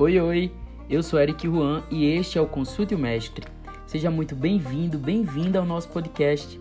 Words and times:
Oi, 0.00 0.20
oi, 0.20 0.52
eu 0.88 1.02
sou 1.02 1.18
Eric 1.18 1.44
Juan 1.44 1.82
e 1.90 2.04
este 2.04 2.38
é 2.38 2.40
o 2.40 2.46
Consulte 2.46 2.94
o 2.94 2.98
Mestre. 2.98 3.44
Seja 3.84 4.08
muito 4.08 4.36
bem-vindo, 4.36 4.96
bem-vinda 4.96 5.58
ao 5.58 5.64
nosso 5.64 5.88
podcast. 5.88 6.56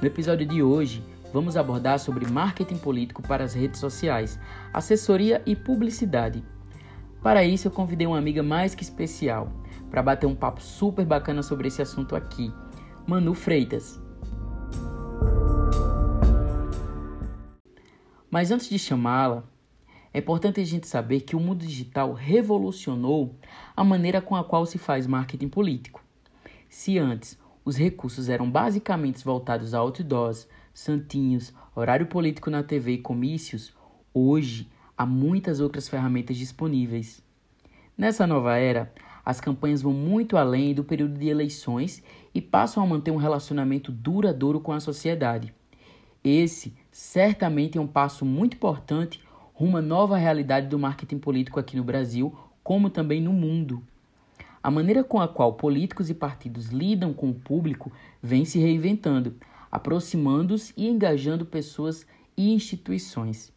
No 0.00 0.06
episódio 0.06 0.46
de 0.46 0.62
hoje, 0.62 1.04
vamos 1.30 1.58
abordar 1.58 1.98
sobre 1.98 2.26
marketing 2.26 2.78
político 2.78 3.20
para 3.20 3.44
as 3.44 3.52
redes 3.52 3.78
sociais, 3.78 4.40
assessoria 4.72 5.42
e 5.44 5.54
publicidade. 5.54 6.42
Para 7.22 7.44
isso, 7.44 7.68
eu 7.68 7.70
convidei 7.70 8.06
uma 8.06 8.16
amiga 8.16 8.42
mais 8.42 8.74
que 8.74 8.82
especial 8.82 9.52
para 9.90 10.02
bater 10.02 10.24
um 10.24 10.34
papo 10.34 10.62
super 10.62 11.04
bacana 11.04 11.42
sobre 11.42 11.68
esse 11.68 11.82
assunto 11.82 12.16
aqui, 12.16 12.50
Manu 13.06 13.34
Freitas. 13.34 14.00
Mas 18.30 18.50
antes 18.50 18.70
de 18.70 18.78
chamá-la, 18.78 19.44
é 20.12 20.18
importante 20.18 20.60
a 20.60 20.64
gente 20.64 20.88
saber 20.88 21.20
que 21.20 21.36
o 21.36 21.40
mundo 21.40 21.64
digital 21.64 22.12
revolucionou 22.12 23.36
a 23.76 23.84
maneira 23.84 24.20
com 24.20 24.34
a 24.34 24.42
qual 24.42 24.66
se 24.66 24.76
faz 24.76 25.06
marketing 25.06 25.48
político. 25.48 26.02
Se 26.68 26.98
antes 26.98 27.38
os 27.64 27.76
recursos 27.76 28.28
eram 28.28 28.50
basicamente 28.50 29.24
voltados 29.24 29.72
a 29.72 29.78
outdoors, 29.78 30.48
santinhos, 30.74 31.52
horário 31.74 32.06
político 32.06 32.50
na 32.50 32.62
TV 32.62 32.94
e 32.94 32.98
comícios, 32.98 33.72
hoje 34.12 34.68
há 34.98 35.06
muitas 35.06 35.60
outras 35.60 35.88
ferramentas 35.88 36.36
disponíveis. 36.36 37.22
Nessa 37.96 38.26
nova 38.26 38.56
era, 38.56 38.92
as 39.24 39.40
campanhas 39.40 39.82
vão 39.82 39.92
muito 39.92 40.36
além 40.36 40.74
do 40.74 40.82
período 40.82 41.18
de 41.18 41.28
eleições 41.28 42.02
e 42.34 42.40
passam 42.40 42.82
a 42.82 42.86
manter 42.86 43.12
um 43.12 43.16
relacionamento 43.16 43.92
duradouro 43.92 44.58
com 44.58 44.72
a 44.72 44.80
sociedade. 44.80 45.54
Esse 46.24 46.74
certamente 46.90 47.78
é 47.78 47.80
um 47.80 47.86
passo 47.86 48.24
muito 48.24 48.54
importante 48.54 49.20
rumo 49.60 49.76
à 49.76 49.82
nova 49.82 50.16
realidade 50.16 50.68
do 50.68 50.78
marketing 50.78 51.18
político 51.18 51.60
aqui 51.60 51.76
no 51.76 51.84
Brasil, 51.84 52.34
como 52.64 52.88
também 52.88 53.20
no 53.20 53.30
mundo. 53.30 53.86
A 54.62 54.70
maneira 54.70 55.04
com 55.04 55.20
a 55.20 55.28
qual 55.28 55.52
políticos 55.52 56.08
e 56.08 56.14
partidos 56.14 56.68
lidam 56.68 57.12
com 57.12 57.28
o 57.28 57.34
público 57.34 57.92
vem 58.22 58.46
se 58.46 58.58
reinventando, 58.58 59.36
aproximando-se 59.70 60.72
e 60.78 60.88
engajando 60.88 61.44
pessoas 61.44 62.06
e 62.34 62.54
instituições. 62.54 63.52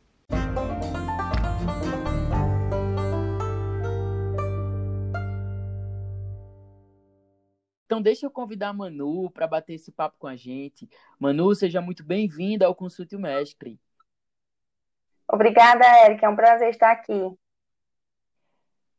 Então 7.86 8.02
deixa 8.02 8.26
eu 8.26 8.30
convidar 8.30 8.70
a 8.70 8.74
Manu 8.74 9.32
para 9.32 9.48
bater 9.48 9.76
esse 9.76 9.90
papo 9.90 10.18
com 10.20 10.28
a 10.28 10.36
gente. 10.36 10.90
Manu, 11.18 11.56
seja 11.56 11.80
muito 11.80 12.04
bem-vinda 12.04 12.66
ao 12.66 12.76
Consulte 12.76 13.16
o 13.16 13.20
Mestre. 13.20 13.80
Obrigada, 15.34 15.84
Eric. 16.06 16.24
É 16.24 16.30
um 16.30 16.36
prazer 16.36 16.70
estar 16.70 16.92
aqui. 16.92 17.36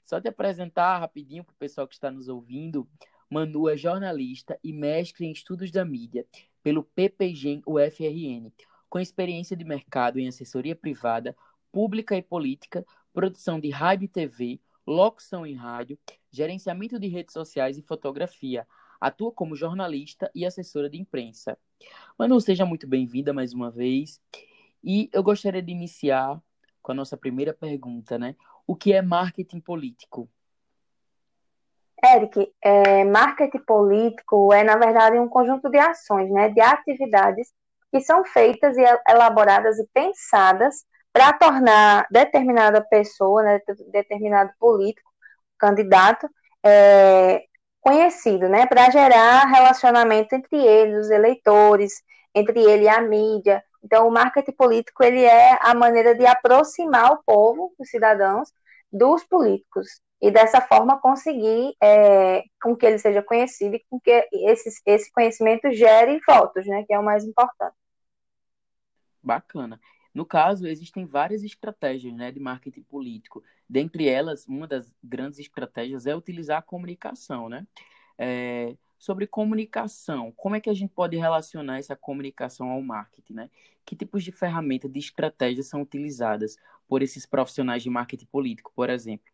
Só 0.05 0.21
te 0.21 0.27
apresentar 0.27 0.99
rapidinho 0.99 1.45
para 1.45 1.53
o 1.53 1.57
pessoal 1.57 1.87
que 1.87 1.95
está 1.95 2.11
nos 2.11 2.27
ouvindo. 2.27 2.89
Manu 3.31 3.69
é 3.69 3.77
jornalista 3.77 4.59
e 4.61 4.73
mestre 4.73 5.27
em 5.27 5.31
estudos 5.31 5.71
da 5.71 5.85
mídia 5.85 6.27
pelo 6.61 6.83
PPGEM 6.83 7.63
UFRN, 7.65 8.53
com 8.91 8.99
experiência 8.99 9.57
de 9.57 9.65
mercado 9.65 10.19
em 10.19 10.27
assessoria 10.27 10.75
privada, 10.75 11.37
pública 11.71 12.17
e 12.17 12.23
política, 12.23 12.85
produção 13.13 13.61
de 13.61 13.71
rádio 13.71 14.07
e 14.07 14.09
TV, 14.09 14.61
locução 14.85 15.47
em 15.47 15.55
rádio, 15.55 15.97
gerenciamento 16.33 16.99
de 16.99 17.07
redes 17.07 17.33
sociais 17.33 17.79
e 17.79 17.83
fotografia. 17.83 18.67
Atua 19.01 19.31
como 19.31 19.55
jornalista 19.55 20.29
e 20.35 20.45
assessora 20.45 20.91
de 20.91 20.99
imprensa. 20.99 21.57
Manu, 22.19 22.41
seja 22.41 22.67
muito 22.67 22.89
bem-vinda 22.89 23.33
mais 23.33 23.53
uma 23.53 23.71
vez. 23.71 24.21
E 24.85 25.09
eu 25.13 25.23
gostaria 25.23 25.63
de 25.63 25.73
iniciar 25.73 26.39
com 26.83 26.93
a 26.93 26.95
nossa 26.95 27.17
primeira 27.17 27.55
pergunta, 27.55 28.19
né? 28.19 28.37
O 28.67 28.77
que 28.77 28.93
é 28.93 29.01
marketing 29.01 29.61
político? 29.61 30.29
Eric, 32.05 32.53
é, 32.61 33.03
marketing 33.05 33.65
político 33.65 34.53
é, 34.53 34.63
na 34.63 34.77
verdade, 34.77 35.19
um 35.19 35.29
conjunto 35.29 35.71
de 35.71 35.79
ações, 35.79 36.31
né, 36.31 36.51
de 36.51 36.61
atividades 36.61 37.51
que 37.91 38.01
são 38.01 38.25
feitas 38.25 38.77
e 38.77 38.83
elaboradas 39.09 39.79
e 39.79 39.89
pensadas 39.95 40.85
para 41.11 41.33
tornar 41.33 42.07
determinada 42.11 42.83
pessoa, 42.83 43.43
né, 43.43 43.61
determinado 43.91 44.51
político, 44.59 45.11
candidato, 45.57 46.29
é, 46.63 47.45
conhecido, 47.81 48.49
né, 48.49 48.67
para 48.67 48.91
gerar 48.91 49.47
relacionamento 49.47 50.35
entre 50.35 50.59
eles, 50.59 51.07
os 51.07 51.11
eleitores, 51.11 52.03
entre 52.35 52.61
ele 52.61 52.85
e 52.85 52.89
a 52.89 53.01
mídia, 53.01 53.63
então, 53.85 54.09
o 54.09 54.11
marketing 54.11 54.53
político 54.53 55.05
ele 55.05 55.23
é 55.23 55.59
a 55.61 55.75
maneira 55.75 56.15
de 56.15 56.25
aproximar 56.25 57.13
o 57.13 57.23
povo, 57.23 57.75
os 57.79 57.89
cidadãos, 57.91 58.51
dos 58.91 59.23
políticos 59.25 60.01
e 60.23 60.31
dessa 60.31 60.61
forma 60.61 60.99
conseguir 60.99 61.75
é, 61.83 62.43
com 62.63 62.75
que 62.75 62.87
ele 62.87 62.99
seja 62.99 63.23
conhecido 63.23 63.77
e 63.77 63.85
com 63.91 64.01
que 64.01 64.27
esse, 64.33 64.71
esse 64.87 65.13
conhecimento 65.13 65.71
gere 65.71 66.19
votos, 66.27 66.67
né, 66.67 66.83
que 66.85 66.95
é 66.95 66.99
o 66.99 67.05
mais 67.05 67.25
importante. 67.25 67.77
Bacana. 69.23 69.79
No 70.15 70.25
caso, 70.25 70.67
existem 70.67 71.05
várias 71.05 71.43
estratégias 71.43 72.15
né, 72.15 72.31
de 72.31 72.41
marketing 72.41 72.83
político. 72.85 73.43
Dentre 73.69 74.09
elas, 74.09 74.47
uma 74.47 74.67
das 74.67 74.95
grandes 75.03 75.39
estratégias 75.41 76.07
é 76.07 76.15
utilizar 76.15 76.59
a 76.59 76.63
comunicação. 76.63 77.49
Né? 77.49 77.67
É, 78.17 78.77
sobre 79.05 79.27
comunicação. 79.27 80.33
Como 80.35 80.57
é 80.57 80.61
que 80.61 80.71
a 80.71 80.75
gente 80.75 80.91
pode 80.91 81.15
relacionar 81.15 81.79
essa 81.79 81.95
comunicação 81.95 82.71
ao 82.71 82.81
marketing, 82.81 83.35
né? 83.35 83.51
Que 83.85 83.95
tipos 83.95 84.25
de 84.25 84.33
ferramentas, 84.33 84.91
de 84.91 84.99
estratégias 84.99 85.67
são 85.67 85.83
utilizadas 85.83 86.57
por 86.89 87.03
esses 87.03 87.27
profissionais 87.27 87.83
de 87.83 87.91
marketing 87.91 88.25
político, 88.25 88.73
por 88.75 88.89
exemplo? 88.89 89.27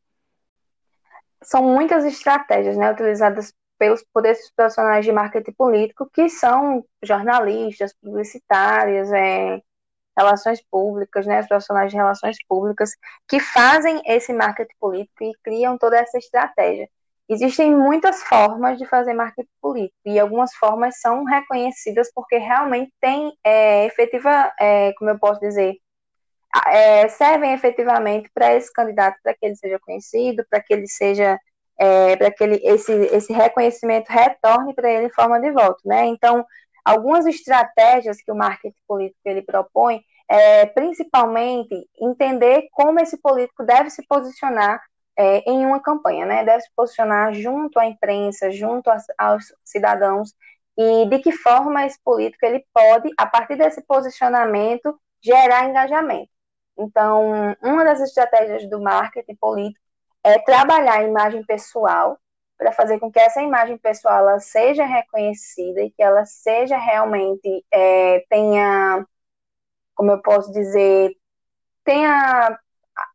São 1.40 1.62
muitas 1.62 2.04
estratégias, 2.04 2.76
né, 2.76 2.90
utilizadas 2.90 3.54
pelos 3.78 4.04
por 4.12 4.26
esses 4.26 4.50
profissionais 4.50 5.04
de 5.04 5.12
marketing 5.12 5.52
político 5.52 6.10
que 6.12 6.28
são 6.28 6.84
jornalistas, 7.00 7.94
publicitários, 7.94 9.10
é, 9.12 9.62
relações 10.18 10.60
públicas, 10.68 11.24
né, 11.26 11.40
os 11.40 11.46
profissionais 11.46 11.92
de 11.92 11.96
relações 11.96 12.36
públicas 12.48 12.90
que 13.28 13.38
fazem 13.38 14.02
esse 14.04 14.32
marketing 14.32 14.74
político 14.80 15.22
e 15.22 15.32
criam 15.44 15.78
toda 15.78 15.96
essa 15.96 16.18
estratégia. 16.18 16.90
Existem 17.30 17.72
muitas 17.72 18.24
formas 18.24 18.76
de 18.76 18.84
fazer 18.86 19.14
marketing 19.14 19.48
político 19.62 20.00
e 20.04 20.18
algumas 20.18 20.52
formas 20.54 20.98
são 21.00 21.22
reconhecidas 21.22 22.10
porque 22.12 22.36
realmente 22.38 22.92
têm 23.00 23.32
é, 23.44 23.86
efetiva, 23.86 24.52
é, 24.58 24.92
como 24.94 25.10
eu 25.10 25.18
posso 25.18 25.38
dizer, 25.38 25.76
é, 26.66 27.06
servem 27.08 27.52
efetivamente 27.52 28.28
para 28.34 28.52
esse 28.56 28.72
candidato, 28.72 29.16
para 29.22 29.32
que 29.32 29.46
ele 29.46 29.54
seja 29.54 29.78
conhecido, 29.78 30.44
para 30.50 30.60
que 30.60 30.74
ele 30.74 30.88
seja, 30.88 31.38
é, 31.78 32.16
para 32.16 32.32
que 32.32 32.42
ele, 32.42 32.60
esse, 32.64 32.92
esse 32.92 33.32
reconhecimento 33.32 34.08
retorne 34.08 34.74
para 34.74 34.90
ele 34.90 35.06
em 35.06 35.12
forma 35.12 35.40
de 35.40 35.52
voto, 35.52 35.80
né? 35.84 36.06
Então, 36.06 36.44
algumas 36.84 37.26
estratégias 37.26 38.16
que 38.20 38.32
o 38.32 38.36
marketing 38.36 38.74
político 38.88 39.20
ele 39.24 39.42
propõe 39.42 40.00
é, 40.28 40.66
principalmente 40.66 41.74
entender 42.00 42.68
como 42.72 42.98
esse 42.98 43.20
político 43.20 43.64
deve 43.64 43.88
se 43.90 44.04
posicionar 44.08 44.80
é, 45.20 45.42
em 45.46 45.66
uma 45.66 45.80
campanha, 45.80 46.24
né? 46.24 46.44
Deve 46.44 46.62
se 46.62 46.70
posicionar 46.74 47.34
junto 47.34 47.78
à 47.78 47.84
imprensa, 47.84 48.50
junto 48.50 48.88
aos, 48.88 49.04
aos 49.18 49.54
cidadãos 49.62 50.34
e 50.78 51.06
de 51.10 51.18
que 51.18 51.30
forma 51.30 51.84
esse 51.84 52.00
político 52.02 52.46
ele 52.46 52.64
pode, 52.72 53.10
a 53.18 53.26
partir 53.26 53.56
desse 53.56 53.82
posicionamento, 53.82 54.98
gerar 55.22 55.68
engajamento. 55.68 56.30
Então, 56.78 57.54
uma 57.62 57.84
das 57.84 58.00
estratégias 58.00 58.68
do 58.70 58.80
marketing 58.80 59.36
político 59.36 59.84
é 60.24 60.38
trabalhar 60.38 61.00
a 61.00 61.04
imagem 61.04 61.44
pessoal 61.44 62.18
para 62.56 62.72
fazer 62.72 62.98
com 62.98 63.12
que 63.12 63.18
essa 63.20 63.42
imagem 63.42 63.76
pessoal 63.76 64.20
ela 64.20 64.40
seja 64.40 64.86
reconhecida 64.86 65.82
e 65.82 65.90
que 65.90 66.02
ela 66.02 66.24
seja 66.24 66.78
realmente 66.78 67.64
é, 67.70 68.24
tenha, 68.30 69.06
como 69.94 70.12
eu 70.12 70.22
posso 70.22 70.50
dizer, 70.52 71.14
tenha 71.84 72.58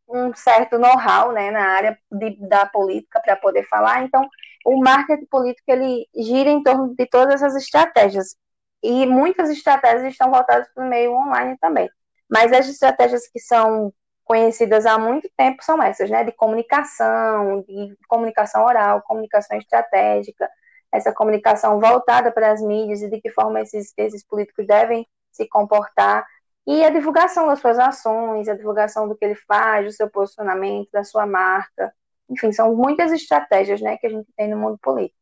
um 0.07 0.33
certo 0.35 0.77
know-how 0.77 1.31
né, 1.31 1.51
na 1.51 1.67
área 1.67 1.97
de, 2.11 2.37
da 2.47 2.65
política 2.65 3.19
para 3.19 3.35
poder 3.35 3.67
falar. 3.67 4.03
Então, 4.03 4.27
o 4.65 4.79
marketing 4.79 5.25
político 5.25 5.71
ele 5.71 6.07
gira 6.15 6.49
em 6.49 6.63
torno 6.63 6.95
de 6.95 7.05
todas 7.07 7.35
essas 7.35 7.55
estratégias. 7.55 8.35
E 8.83 9.05
muitas 9.05 9.49
estratégias 9.49 10.11
estão 10.11 10.31
voltadas 10.31 10.67
para 10.73 10.85
o 10.85 10.89
meio 10.89 11.13
online 11.13 11.57
também. 11.59 11.89
Mas 12.29 12.51
as 12.53 12.67
estratégias 12.67 13.27
que 13.27 13.39
são 13.39 13.91
conhecidas 14.23 14.85
há 14.85 14.97
muito 14.97 15.29
tempo 15.37 15.63
são 15.63 15.81
essas, 15.81 16.09
né? 16.09 16.23
De 16.23 16.31
comunicação, 16.31 17.61
de 17.61 17.95
comunicação 18.07 18.63
oral, 18.65 19.01
comunicação 19.03 19.57
estratégica, 19.57 20.49
essa 20.91 21.13
comunicação 21.13 21.79
voltada 21.79 22.31
para 22.31 22.51
as 22.51 22.61
mídias 22.61 23.01
e 23.01 23.09
de 23.09 23.21
que 23.21 23.29
forma 23.31 23.61
esses, 23.61 23.93
esses 23.97 24.25
políticos 24.25 24.65
devem 24.65 25.07
se 25.31 25.47
comportar 25.47 26.25
e 26.67 26.83
a 26.83 26.89
divulgação 26.89 27.47
das 27.47 27.59
suas 27.59 27.77
ações, 27.77 28.47
a 28.47 28.56
divulgação 28.56 29.07
do 29.07 29.15
que 29.15 29.23
ele 29.23 29.35
faz, 29.35 29.85
do 29.85 29.91
seu 29.91 30.09
posicionamento, 30.09 30.89
da 30.91 31.03
sua 31.03 31.25
marca. 31.25 31.94
Enfim, 32.29 32.51
são 32.51 32.75
muitas 32.75 33.12
estratégias 33.12 33.81
né, 33.81 33.97
que 33.97 34.07
a 34.07 34.09
gente 34.09 34.27
tem 34.35 34.50
no 34.50 34.57
mundo 34.57 34.77
político. 34.81 35.19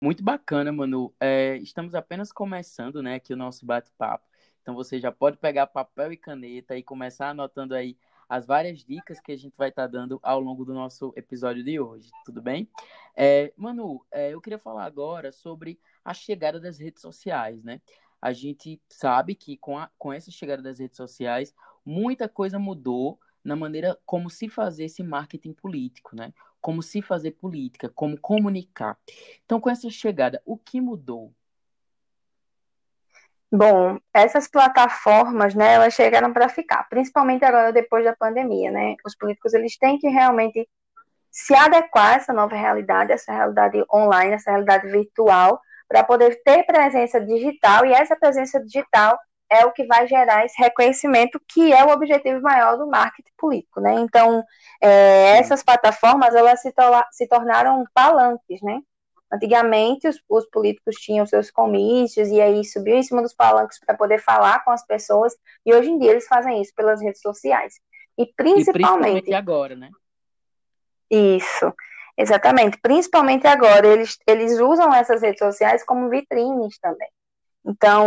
Muito 0.00 0.22
bacana, 0.22 0.72
Manu. 0.72 1.14
É, 1.20 1.56
estamos 1.58 1.94
apenas 1.94 2.32
começando, 2.32 3.02
né, 3.02 3.16
aqui 3.16 3.32
o 3.32 3.36
nosso 3.36 3.64
bate-papo. 3.66 4.24
Então 4.60 4.74
você 4.74 5.00
já 5.00 5.10
pode 5.10 5.38
pegar 5.38 5.66
papel 5.66 6.12
e 6.12 6.16
caneta 6.16 6.76
e 6.76 6.82
começar 6.82 7.30
anotando 7.30 7.74
aí 7.74 7.96
as 8.32 8.46
várias 8.46 8.82
dicas 8.82 9.20
que 9.20 9.30
a 9.30 9.36
gente 9.36 9.54
vai 9.58 9.68
estar 9.68 9.82
tá 9.82 9.88
dando 9.88 10.18
ao 10.22 10.40
longo 10.40 10.64
do 10.64 10.72
nosso 10.72 11.12
episódio 11.14 11.62
de 11.62 11.78
hoje, 11.78 12.10
tudo 12.24 12.40
bem? 12.40 12.66
É, 13.14 13.52
Manu, 13.58 14.02
é, 14.10 14.32
eu 14.32 14.40
queria 14.40 14.58
falar 14.58 14.86
agora 14.86 15.30
sobre 15.30 15.78
a 16.02 16.14
chegada 16.14 16.58
das 16.58 16.78
redes 16.78 17.02
sociais, 17.02 17.62
né? 17.62 17.78
A 18.22 18.32
gente 18.32 18.80
sabe 18.88 19.34
que 19.34 19.58
com, 19.58 19.76
a, 19.76 19.90
com 19.98 20.10
essa 20.10 20.30
chegada 20.30 20.62
das 20.62 20.78
redes 20.78 20.96
sociais, 20.96 21.54
muita 21.84 22.26
coisa 22.26 22.58
mudou 22.58 23.20
na 23.44 23.54
maneira 23.54 23.98
como 24.06 24.30
se 24.30 24.48
fazer 24.48 24.84
esse 24.84 25.02
marketing 25.02 25.52
político, 25.52 26.16
né? 26.16 26.32
como 26.58 26.80
se 26.80 27.02
fazer 27.02 27.32
política, 27.32 27.90
como 27.90 28.18
comunicar. 28.18 28.96
Então, 29.44 29.60
com 29.60 29.68
essa 29.68 29.90
chegada, 29.90 30.40
o 30.46 30.56
que 30.56 30.80
mudou? 30.80 31.34
Bom, 33.54 33.98
essas 34.14 34.48
plataformas, 34.48 35.54
né, 35.54 35.74
elas 35.74 35.92
chegaram 35.92 36.32
para 36.32 36.48
ficar, 36.48 36.88
principalmente 36.88 37.44
agora 37.44 37.70
depois 37.70 38.02
da 38.02 38.16
pandemia, 38.16 38.70
né? 38.70 38.96
Os 39.04 39.14
políticos 39.14 39.52
eles 39.52 39.76
têm 39.76 39.98
que 39.98 40.08
realmente 40.08 40.66
se 41.30 41.54
adequar 41.54 42.12
a 42.12 42.14
essa 42.14 42.32
nova 42.32 42.56
realidade, 42.56 43.12
essa 43.12 43.30
realidade 43.30 43.84
online, 43.92 44.32
essa 44.32 44.50
realidade 44.50 44.90
virtual, 44.90 45.60
para 45.86 46.02
poder 46.02 46.40
ter 46.42 46.64
presença 46.64 47.20
digital 47.20 47.84
e 47.84 47.92
essa 47.92 48.16
presença 48.16 48.58
digital 48.58 49.18
é 49.50 49.66
o 49.66 49.72
que 49.72 49.84
vai 49.84 50.06
gerar 50.06 50.46
esse 50.46 50.58
reconhecimento 50.58 51.38
que 51.46 51.74
é 51.74 51.84
o 51.84 51.90
objetivo 51.90 52.40
maior 52.40 52.78
do 52.78 52.86
marketing 52.88 53.32
político, 53.36 53.80
né? 53.82 53.94
Então, 53.96 54.42
é, 54.80 55.38
essas 55.38 55.62
plataformas, 55.62 56.34
elas 56.34 56.62
se, 56.62 56.72
to 56.72 56.82
se, 57.10 57.28
tornaram 57.28 57.84
palanques, 57.92 58.62
né? 58.62 58.80
Antigamente, 59.32 60.06
os, 60.06 60.22
os, 60.28 60.46
políticos 60.50 60.96
tinham 60.96 61.24
seus 61.24 61.50
comícios 61.50 62.28
e 62.28 62.40
aí 62.40 62.62
subiam 62.64 62.98
em 62.98 63.02
cima 63.02 63.22
dos 63.22 63.32
palanques 63.32 63.80
para 63.80 63.96
poder 63.96 64.18
falar 64.18 64.62
com 64.62 64.70
as 64.70 64.84
pessoas, 64.86 65.34
e 65.64 65.74
hoje 65.74 65.90
em 65.90 65.98
dia 65.98 66.10
eles 66.10 66.26
fazem 66.26 66.60
isso 66.60 66.72
pelas 66.76 67.00
redes 67.00 67.22
sociais. 67.22 67.74
E 68.18 68.26
principalmente... 68.26 68.68
E 68.68 68.72
principalmente 68.72 69.34
agora, 69.34 69.74
né? 69.74 69.90
Isso, 71.10 71.72
exatamente. 72.16 72.78
Principalmente 72.80 73.46
agora, 73.46 73.86
eles, 73.86 74.18
eles 74.26 74.60
usam 74.60 74.92
essas 74.92 75.22
redes 75.22 75.38
sociais 75.38 75.82
como 75.84 76.10
vitrines 76.10 76.78
também. 76.78 77.08
Então, 77.64 78.06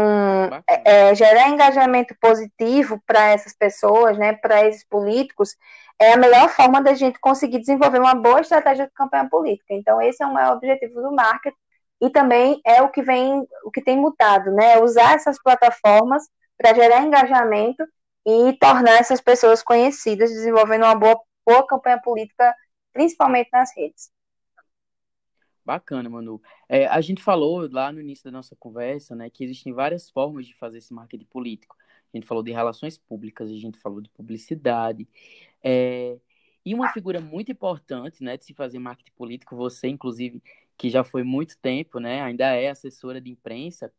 é, 0.68 1.10
é, 1.10 1.16
gerar 1.16 1.50
engajamento 1.50 2.16
positivo 2.20 3.02
para 3.08 3.30
essas 3.30 3.54
pessoas, 3.56 4.18
né, 4.18 4.34
para 4.34 4.68
esses 4.68 4.84
políticos, 4.86 5.56
é 6.00 6.14
a 6.14 6.18
melhor 6.18 6.50
forma 6.50 6.82
da 6.82 6.94
gente 6.94 7.20
conseguir 7.20 7.60
desenvolver 7.60 8.00
uma 8.00 8.14
boa 8.14 8.42
estratégia 8.42 8.86
de 8.86 8.94
campanha 8.94 9.30
política. 9.30 9.74
Então, 9.74 10.02
esse 10.02 10.22
é 10.22 10.26
o 10.26 10.34
maior 10.34 10.58
objetivo 10.58 11.02
do 11.02 11.12
marketing 11.14 11.56
e 12.02 12.10
também 12.10 12.60
é 12.66 12.82
o 12.82 12.90
que 12.90 13.02
vem, 13.02 13.48
o 13.64 13.72
que 13.72 13.82
tem 13.82 13.98
mudado, 13.98 14.52
né, 14.52 14.80
usar 14.80 15.16
essas 15.16 15.42
plataformas 15.42 16.24
para 16.58 16.74
gerar 16.74 17.02
engajamento 17.02 17.84
e 18.26 18.54
tornar 18.60 19.00
essas 19.00 19.22
pessoas 19.22 19.64
conhecidas, 19.64 20.32
desenvolvendo 20.32 20.84
uma 20.84 20.96
boa, 20.96 21.20
boa 21.46 21.66
campanha 21.66 22.02
política, 22.02 22.54
principalmente 22.94 23.50
nas 23.54 23.70
redes. 23.76 24.10
Bacana, 25.66 26.08
Manu. 26.08 26.40
É, 26.70 26.86
a 26.86 27.02
gente 27.02 27.24
falou 27.24 27.68
lá 27.72 27.92
no 27.92 28.00
início 28.00 28.24
da 28.24 28.32
nossa 28.32 28.56
conversa, 28.56 29.16
né, 29.16 29.30
que 29.30 29.44
existem 29.44 29.74
várias 29.74 30.10
formas 30.10 30.46
de 30.46 30.54
fazer 30.56 30.78
esse 30.78 30.94
marketing 30.94 31.26
político. 31.26 31.76
A 32.14 32.18
gente 32.18 32.28
falou 32.28 32.44
de 32.44 32.52
relações 32.52 32.98
públicas, 32.98 33.50
a 33.50 33.56
gente 33.56 33.80
falou 33.80 34.00
de 34.00 34.10
publicidade. 34.10 35.08
É, 35.64 36.18
e 36.64 36.74
uma 36.74 36.90
figura 36.90 37.20
muito 37.20 37.52
importante, 37.52 38.24
né, 38.24 38.38
de 38.38 38.46
se 38.46 38.54
fazer 38.54 38.78
marketing 38.78 39.12
político, 39.14 39.56
você, 39.56 39.88
inclusive, 39.88 40.42
que 40.78 40.90
já 40.90 41.04
foi 41.04 41.24
muito 41.24 41.58
tempo, 41.58 42.00
né, 42.00 42.22
ainda 42.22 42.46
é 42.54 42.70
assessora 42.70 43.20
de 43.20 43.32
imprensa, 43.32 43.92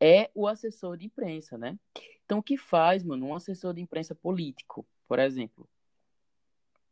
é 0.00 0.28
o 0.34 0.48
assessor 0.48 0.96
de 0.96 1.06
imprensa, 1.06 1.56
né? 1.56 1.78
Então, 2.24 2.38
o 2.38 2.42
que 2.42 2.56
faz, 2.56 3.04
mano, 3.04 3.26
um 3.26 3.34
assessor 3.34 3.72
de 3.72 3.80
imprensa 3.80 4.14
político, 4.16 4.84
por 5.06 5.20
exemplo? 5.20 5.68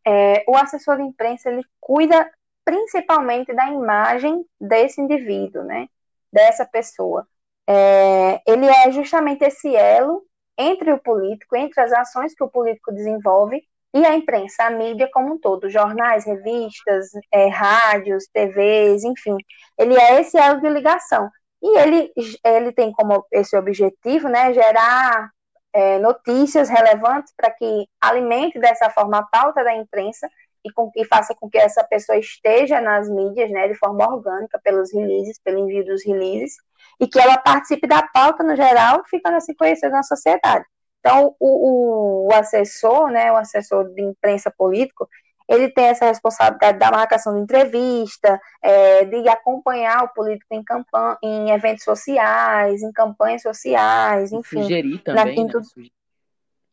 É, 0.06 0.44
o 0.48 0.56
assessor 0.56 0.96
de 0.96 1.02
imprensa, 1.02 1.50
ele 1.50 1.64
cuida 1.80 2.30
principalmente 2.64 3.52
da 3.54 3.68
imagem 3.68 4.44
desse 4.60 5.00
indivíduo, 5.00 5.64
né? 5.64 5.88
Dessa 6.32 6.64
pessoa. 6.64 7.26
É, 7.68 8.40
ele 8.46 8.66
é 8.66 8.90
justamente 8.90 9.44
esse 9.44 9.74
elo 9.74 10.24
entre 10.58 10.92
o 10.92 10.98
político, 10.98 11.56
entre 11.56 11.80
as 11.80 11.92
ações 11.92 12.34
que 12.34 12.44
o 12.44 12.50
político 12.50 12.92
desenvolve 12.92 13.62
e 13.94 14.04
a 14.04 14.14
imprensa, 14.14 14.64
a 14.64 14.70
mídia 14.70 15.08
como 15.12 15.34
um 15.34 15.38
todo, 15.38 15.70
jornais, 15.70 16.24
revistas, 16.24 17.08
é, 17.32 17.48
rádios, 17.48 18.26
TVs, 18.32 19.04
enfim. 19.04 19.36
Ele 19.78 19.98
é 19.98 20.20
esse 20.20 20.38
elo 20.38 20.60
de 20.60 20.68
ligação. 20.68 21.28
E 21.62 21.78
ele, 21.78 22.12
ele 22.44 22.72
tem 22.72 22.92
como 22.92 23.24
esse 23.32 23.56
objetivo, 23.56 24.28
né, 24.28 24.52
gerar 24.54 25.30
é, 25.72 25.98
notícias 25.98 26.68
relevantes 26.68 27.32
para 27.36 27.50
que 27.50 27.86
alimente 28.00 28.58
dessa 28.58 28.90
forma 28.90 29.18
a 29.18 29.22
pauta 29.22 29.62
da 29.62 29.74
imprensa 29.74 30.28
e, 30.64 30.72
com, 30.72 30.90
e 30.96 31.04
faça 31.04 31.34
com 31.34 31.48
que 31.48 31.58
essa 31.58 31.82
pessoa 31.84 32.18
esteja 32.18 32.80
nas 32.80 33.08
mídias, 33.08 33.50
né, 33.50 33.68
de 33.68 33.74
forma 33.74 34.06
orgânica, 34.06 34.60
pelos 34.62 34.92
releases, 34.92 35.38
pelo 35.42 35.58
envio 35.58 35.84
dos 35.84 36.04
releases, 36.04 36.54
e 37.00 37.06
que 37.06 37.18
ela 37.18 37.38
participe 37.38 37.86
da 37.86 38.02
pauta 38.02 38.42
no 38.42 38.54
geral, 38.54 39.02
ficando 39.08 39.36
assim 39.36 39.54
conhecida 39.54 39.90
na 39.90 40.02
sociedade. 40.02 40.64
Então, 41.00 41.34
o, 41.40 42.28
o, 42.28 42.34
assessor, 42.34 43.10
né, 43.10 43.32
o 43.32 43.36
assessor 43.36 43.88
de 43.94 44.02
imprensa 44.02 44.50
político, 44.50 45.08
ele 45.48 45.68
tem 45.68 45.86
essa 45.86 46.04
responsabilidade 46.04 46.78
da 46.78 46.90
marcação 46.90 47.34
de 47.34 47.40
entrevista, 47.40 48.40
é, 48.62 49.04
de 49.04 49.28
acompanhar 49.28 50.04
o 50.04 50.08
político 50.12 50.54
em, 50.54 50.62
campanha, 50.62 51.18
em 51.22 51.50
eventos 51.50 51.82
sociais, 51.82 52.82
em 52.82 52.92
campanhas 52.92 53.42
sociais, 53.42 54.30
enfim. 54.30 54.62
Sugerir 54.62 54.98
também, 55.02 55.44
né? 55.44 55.52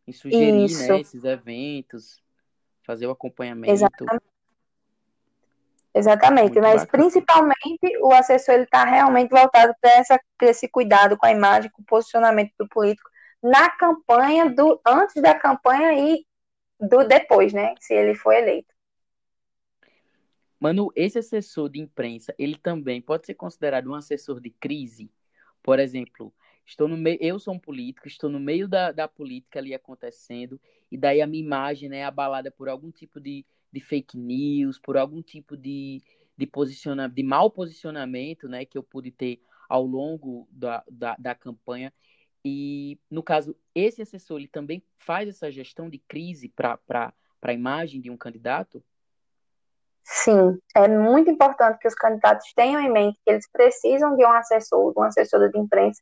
Em 0.07 0.11
sugerir 0.11 0.87
né, 0.87 0.99
esses 0.99 1.23
eventos 1.23 2.21
fazer 2.87 3.05
o 3.05 3.11
acompanhamento. 3.11 3.71
Exatamente. 3.71 4.25
Exatamente, 5.93 6.59
mas 6.61 6.81
bacana. 6.81 6.87
principalmente 6.91 7.97
o 8.01 8.11
assessor 8.13 8.53
ele 8.53 8.63
está 8.65 8.85
realmente 8.85 9.31
voltado 9.31 9.73
para 9.81 10.49
esse 10.49 10.67
cuidado 10.67 11.17
com 11.17 11.25
a 11.25 11.31
imagem, 11.31 11.71
com 11.71 11.81
o 11.81 11.85
posicionamento 11.85 12.53
do 12.57 12.67
político 12.69 13.09
na 13.41 13.69
campanha, 13.71 14.47
do 14.49 14.79
antes 14.85 15.21
da 15.21 15.33
campanha 15.33 15.93
e 15.93 16.25
do 16.79 17.03
depois, 17.03 17.51
né? 17.51 17.73
Se 17.79 17.95
ele 17.95 18.13
for 18.13 18.31
eleito. 18.31 18.73
Mano, 20.59 20.91
esse 20.95 21.17
assessor 21.17 21.69
de 21.69 21.79
imprensa, 21.79 22.33
ele 22.37 22.57
também 22.57 23.01
pode 23.01 23.25
ser 23.25 23.33
considerado 23.33 23.89
um 23.89 23.95
assessor 23.95 24.39
de 24.39 24.51
crise? 24.51 25.11
Por 25.63 25.79
exemplo, 25.79 26.31
estou 26.67 26.87
no 26.87 26.97
meio, 26.97 27.17
eu 27.21 27.39
sou 27.39 27.53
um 27.53 27.59
político, 27.59 28.07
estou 28.07 28.29
no 28.29 28.39
meio 28.39 28.67
da, 28.67 28.91
da 28.91 29.07
política 29.07 29.59
ali 29.59 29.73
acontecendo, 29.73 30.59
e 30.91 30.97
daí 30.97 31.21
a 31.21 31.27
minha 31.27 31.43
imagem 31.43 31.87
né, 31.87 31.99
é 31.99 32.03
abalada 32.03 32.51
por 32.51 32.67
algum 32.67 32.91
tipo 32.91 33.19
de, 33.21 33.45
de 33.71 33.79
fake 33.79 34.17
news, 34.17 34.77
por 34.77 34.97
algum 34.97 35.21
tipo 35.21 35.55
de, 35.55 36.03
de, 36.37 36.45
posiciona, 36.45 37.07
de 37.07 37.23
mau 37.23 37.49
posicionamento 37.49 38.49
né, 38.49 38.65
que 38.65 38.77
eu 38.77 38.83
pude 38.83 39.11
ter 39.11 39.41
ao 39.69 39.83
longo 39.83 40.47
da, 40.51 40.83
da, 40.91 41.15
da 41.17 41.33
campanha. 41.33 41.91
E, 42.43 42.99
no 43.09 43.23
caso, 43.23 43.55
esse 43.73 44.01
assessor 44.01 44.37
ele 44.37 44.47
também 44.47 44.83
faz 44.97 45.27
essa 45.27 45.49
gestão 45.49 45.89
de 45.89 45.97
crise 45.97 46.49
para 46.49 47.13
a 47.41 47.53
imagem 47.53 48.01
de 48.01 48.11
um 48.11 48.17
candidato? 48.17 48.83
Sim, 50.03 50.57
é 50.73 50.87
muito 50.87 51.29
importante 51.29 51.79
que 51.79 51.87
os 51.87 51.95
candidatos 51.95 52.53
tenham 52.53 52.81
em 52.81 52.91
mente 52.91 53.19
que 53.25 53.29
eles 53.29 53.49
precisam 53.51 54.15
de 54.15 54.25
um 54.25 54.31
assessor, 54.31 54.93
de 54.93 54.99
uma 54.99 55.07
assessora 55.07 55.49
de 55.49 55.59
imprensa, 55.59 56.01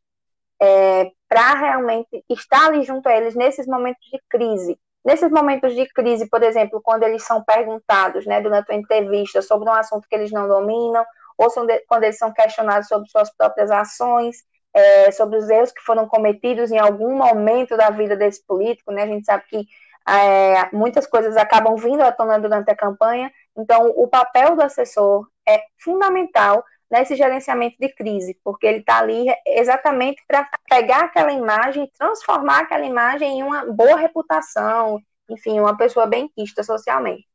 é, 0.62 1.12
para 1.28 1.54
realmente 1.56 2.24
estar 2.30 2.68
ali 2.68 2.84
junto 2.84 3.08
a 3.08 3.16
eles 3.16 3.36
nesses 3.36 3.68
momentos 3.68 4.06
de 4.12 4.20
crise. 4.30 4.78
Nesses 5.04 5.30
momentos 5.30 5.76
de 5.76 5.88
crise, 5.88 6.28
por 6.30 6.42
exemplo, 6.42 6.82
quando 6.84 7.04
eles 7.04 7.24
são 7.24 7.44
perguntados 7.44 8.26
né, 8.26 8.42
durante 8.42 8.72
uma 8.72 8.80
entrevista 8.80 9.42
sobre 9.42 9.70
um 9.70 9.74
assunto 9.74 10.08
que 10.10 10.16
eles 10.16 10.32
não 10.32 10.48
dominam, 10.48 11.06
ou 11.38 11.48
quando 11.88 12.04
eles 12.04 12.18
são 12.18 12.34
questionados 12.34 12.88
sobre 12.88 13.08
suas 13.10 13.30
próprias 13.36 13.70
ações, 13.70 14.38
é, 14.74 15.12
sobre 15.12 15.38
os 15.38 15.50
erros 15.50 15.72
que 15.72 15.82
foram 15.82 16.08
cometidos 16.08 16.72
em 16.72 16.78
algum 16.80 17.16
momento 17.16 17.78
da 17.78 17.90
vida 17.90 18.16
desse 18.16 18.46
político, 18.46 18.92
né? 18.92 19.04
A 19.04 19.08
gente 19.08 19.26
sabe 19.26 19.44
que 19.48 19.66
é, 20.08 20.70
muitas 20.76 21.08
coisas 21.08 21.38
acabam 21.38 21.76
vindo 21.78 22.02
à 22.02 22.12
tona 22.12 22.38
durante 22.38 22.70
a 22.70 22.76
campanha, 22.76 23.32
então 23.58 23.94
o 23.96 24.08
papel 24.08 24.56
do 24.56 24.62
assessor 24.62 25.28
é 25.48 25.62
fundamental 25.78 26.64
nesse 26.90 27.16
gerenciamento 27.16 27.78
de 27.80 27.90
crise, 27.90 28.40
porque 28.44 28.66
ele 28.68 28.80
está 28.80 29.00
ali 29.00 29.26
exatamente 29.46 30.24
para 30.28 30.50
pegar 30.70 31.06
aquela 31.06 31.32
imagem 31.32 31.90
transformar 31.98 32.60
aquela 32.62 32.86
imagem 32.86 33.40
em 33.40 33.44
uma 33.44 33.66
boa 33.66 33.98
reputação, 33.98 35.02
enfim, 35.30 35.60
uma 35.60 35.76
pessoa 35.78 36.06
bem 36.06 36.28
quista 36.30 36.64
socialmente. 36.64 37.28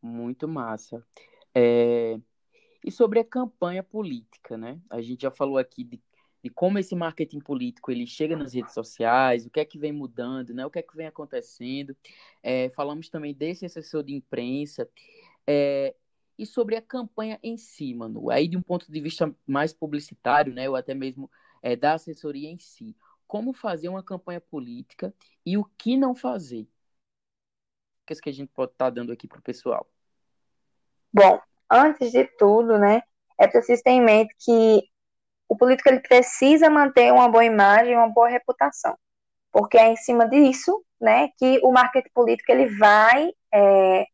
Muito 0.00 0.48
massa. 0.48 1.04
É... 1.54 2.18
E 2.84 2.90
sobre 2.90 3.20
a 3.20 3.24
campanha 3.24 3.82
política, 3.82 4.56
né? 4.56 4.80
A 4.90 5.00
gente 5.00 5.22
já 5.22 5.30
falou 5.30 5.58
aqui 5.58 5.84
de, 5.84 6.02
de 6.42 6.50
como 6.50 6.78
esse 6.78 6.94
marketing 6.96 7.38
político 7.38 7.90
ele 7.90 8.06
chega 8.06 8.36
nas 8.36 8.52
redes 8.52 8.74
sociais, 8.74 9.46
o 9.46 9.50
que 9.50 9.60
é 9.60 9.64
que 9.64 9.78
vem 9.78 9.92
mudando, 9.92 10.52
né? 10.52 10.66
O 10.66 10.70
que 10.70 10.80
é 10.80 10.82
que 10.82 10.96
vem 10.96 11.06
acontecendo. 11.06 11.96
É, 12.42 12.68
falamos 12.70 13.08
também 13.08 13.32
desse 13.32 13.64
assessor 13.64 14.02
de 14.02 14.12
imprensa 14.12 14.88
é, 15.46 15.94
e 16.36 16.44
sobre 16.44 16.74
a 16.74 16.82
campanha 16.82 17.38
em 17.42 17.56
si, 17.56 17.94
mano. 17.94 18.28
Aí 18.28 18.48
de 18.48 18.56
um 18.56 18.62
ponto 18.62 18.90
de 18.90 19.00
vista 19.00 19.32
mais 19.46 19.72
publicitário, 19.72 20.52
né? 20.52 20.68
Ou 20.68 20.74
até 20.74 20.94
mesmo 20.94 21.30
é, 21.62 21.76
da 21.76 21.94
assessoria 21.94 22.50
em 22.50 22.58
si. 22.58 22.96
Como 23.26 23.52
fazer 23.52 23.88
uma 23.88 24.02
campanha 24.02 24.40
política 24.40 25.14
e 25.46 25.56
o 25.56 25.64
que 25.78 25.96
não 25.96 26.14
fazer. 26.14 26.68
O 28.02 28.14
que 28.20 28.28
a 28.28 28.32
gente 28.32 28.50
pode 28.52 28.72
estar 28.72 28.86
tá 28.86 28.90
dando 28.90 29.12
aqui 29.12 29.28
para 29.28 29.38
o 29.38 29.42
pessoal? 29.42 29.88
Bom, 31.12 31.40
antes 31.70 32.10
de 32.10 32.24
tudo, 32.36 32.78
né, 32.78 33.02
é 33.38 33.46
preciso 33.46 33.82
ter 33.82 33.90
em 33.90 34.02
mente 34.02 34.34
que 34.38 34.91
o 35.48 35.56
político 35.56 35.88
ele 35.88 36.00
precisa 36.00 36.70
manter 36.70 37.12
uma 37.12 37.28
boa 37.28 37.44
imagem, 37.44 37.96
uma 37.96 38.08
boa 38.08 38.28
reputação, 38.28 38.96
porque 39.52 39.78
é 39.78 39.88
em 39.88 39.96
cima 39.96 40.28
disso, 40.28 40.82
né, 41.00 41.28
que 41.38 41.60
o 41.62 41.72
marketing 41.72 42.10
político 42.14 42.52
ele 42.52 42.66
vai 42.78 43.30
é, 43.52 44.06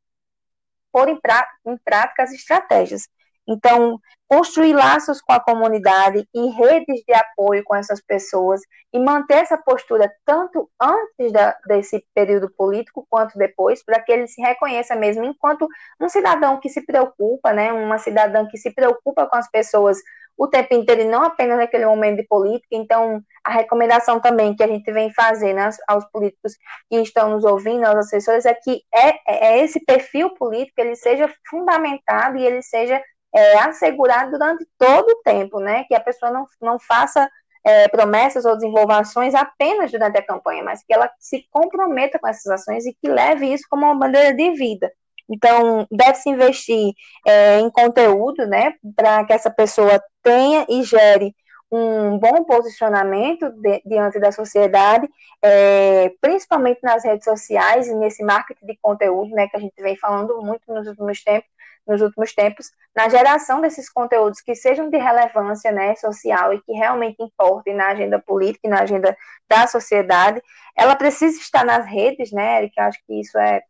pôr 0.93 1.09
em, 1.09 1.19
em 1.67 1.77
prática 1.79 2.23
as 2.23 2.33
estratégias. 2.33 3.09
Então, 3.47 3.99
construir 4.29 4.75
laços 4.75 5.23
com 5.23 5.33
a 5.33 5.41
comunidade 5.41 6.29
e 6.35 6.51
redes 6.51 7.03
de 7.07 7.15
apoio 7.15 7.65
com 7.65 7.75
essas 7.75 7.99
pessoas 8.03 8.61
e 8.93 8.99
manter 8.99 9.39
essa 9.39 9.57
postura 9.57 10.13
tanto 10.25 10.71
antes 10.79 11.33
da, 11.33 11.57
desse 11.67 12.05
período 12.15 12.51
político 12.51 13.07
quanto 13.09 13.39
depois, 13.39 13.83
para 13.83 14.01
que 14.03 14.13
ele 14.13 14.29
se 14.29 14.43
reconheça 14.43 14.95
mesmo 14.95 15.25
enquanto 15.25 15.67
um 15.99 16.09
cidadão 16.11 16.61
que 16.61 16.69
se 16.69 16.85
preocupa, 16.85 17.55
né, 17.55 17.73
uma 17.73 17.99
cidadã 17.99 18.47
que 18.47 18.59
se 18.59 18.71
preocupa 18.71 19.27
com 19.27 19.37
as 19.37 19.51
pessoas 19.51 19.99
o 20.39 20.47
tempo 20.47 20.73
inteiro 20.73 21.03
e 21.03 21.05
não 21.05 21.25
apenas 21.25 21.59
naquele 21.59 21.85
momento 21.85 22.19
de 22.19 22.27
política. 22.29 22.69
Então, 22.71 23.21
a 23.45 23.51
recomendação 23.51 24.21
também 24.21 24.55
que 24.55 24.63
a 24.63 24.69
gente 24.69 24.91
vem 24.93 25.13
fazer 25.13 25.53
né, 25.53 25.69
aos 25.89 26.05
políticos 26.13 26.53
que 26.89 26.97
estão 27.01 27.31
nos 27.31 27.45
ouvindo, 27.45 27.85
aos 27.85 27.97
assessores, 27.97 28.47
é 28.47 28.55
que 28.55 28.83
é, 28.95 29.19
é 29.27 29.59
esse 29.65 29.85
perfil 29.85 30.31
político 30.37 30.81
ele 30.81 30.95
seja 30.95 31.29
fundamentado 31.51 32.39
e 32.39 32.47
ele 32.47 32.63
seja 32.63 33.03
é, 33.35 33.59
assegurado 33.59 34.31
durante 34.31 34.65
todo 34.79 35.11
o 35.11 35.23
tempo, 35.23 35.59
né? 35.59 35.85
Que 35.89 35.95
a 35.95 36.01
pessoa 36.01 36.31
não, 36.31 36.47
não 36.63 36.79
faça 36.79 37.29
é, 37.65 37.89
promessas 37.89 38.45
ou 38.45 38.55
desenvolva 38.55 39.01
ações 39.01 39.35
apenas 39.35 39.91
durante 39.91 40.19
a 40.19 40.25
campanha, 40.25 40.63
mas 40.63 40.83
que 40.85 40.95
ela 40.95 41.11
se 41.19 41.45
comprometa 41.51 42.19
com 42.19 42.29
essas 42.29 42.47
ações 42.47 42.87
e 42.87 42.95
que 42.95 43.09
leve 43.09 43.53
isso 43.53 43.65
como 43.69 43.85
uma 43.85 43.99
bandeira 43.99 44.33
de 44.35 44.53
vida. 44.53 44.91
Então, 45.31 45.87
deve-se 45.91 46.31
investir 46.31 46.95
é, 47.27 47.61
em 47.61 47.71
conteúdo, 47.71 48.47
né, 48.47 48.73
para 48.97 49.25
que 49.27 49.33
essa 49.33 49.51
pessoa 49.51 50.03
tenha 50.29 50.67
e 50.69 50.83
gere 50.83 51.35
um 51.71 52.19
bom 52.19 52.45
posicionamento 52.45 53.51
de, 53.51 53.83
diante 53.85 54.19
da 54.19 54.31
sociedade, 54.31 55.09
é, 55.43 56.11
principalmente 56.21 56.81
nas 56.83 57.05
redes 57.05 57.25
sociais 57.25 57.89
e 57.89 57.95
nesse 57.95 58.23
marketing 58.23 58.67
de 58.67 58.79
conteúdo, 58.81 59.31
né, 59.35 59.49
que 59.49 59.57
a 59.57 59.61
gente 59.61 59.75
vem 59.81 59.97
falando 59.97 60.43
muito 60.43 60.63
nos 60.73 60.87
últimos 60.87 61.23
tempos, 61.23 61.49
nos 61.87 62.03
últimos 62.03 62.35
tempos, 62.35 62.71
na 62.95 63.09
geração 63.09 63.63
desses 63.63 63.89
conteúdos 63.89 64.43
que 64.43 64.55
sejam 64.55 64.91
de 64.91 64.99
relevância 64.99 65.73
né, 65.73 65.95
social 65.95 66.53
e 66.53 66.61
que 66.61 66.73
realmente 66.73 67.23
importem 67.23 67.75
na 67.75 67.89
agenda 67.89 68.19
política 68.19 68.67
e 68.67 68.71
na 68.71 68.81
agenda 68.81 69.17
da 69.49 69.67
sociedade, 69.67 70.43
ela 70.77 70.95
precisa 70.95 71.39
estar 71.39 71.65
nas 71.65 71.87
redes, 71.87 72.31
né, 72.33 72.59
Eric? 72.59 72.79
Acho 72.79 72.99
que 73.07 73.21
isso 73.21 73.39
é 73.39 73.63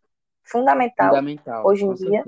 fundamental, 0.44 1.10
fundamental 1.10 1.64
hoje 1.64 1.84
em 1.84 1.94
dia. 1.94 2.24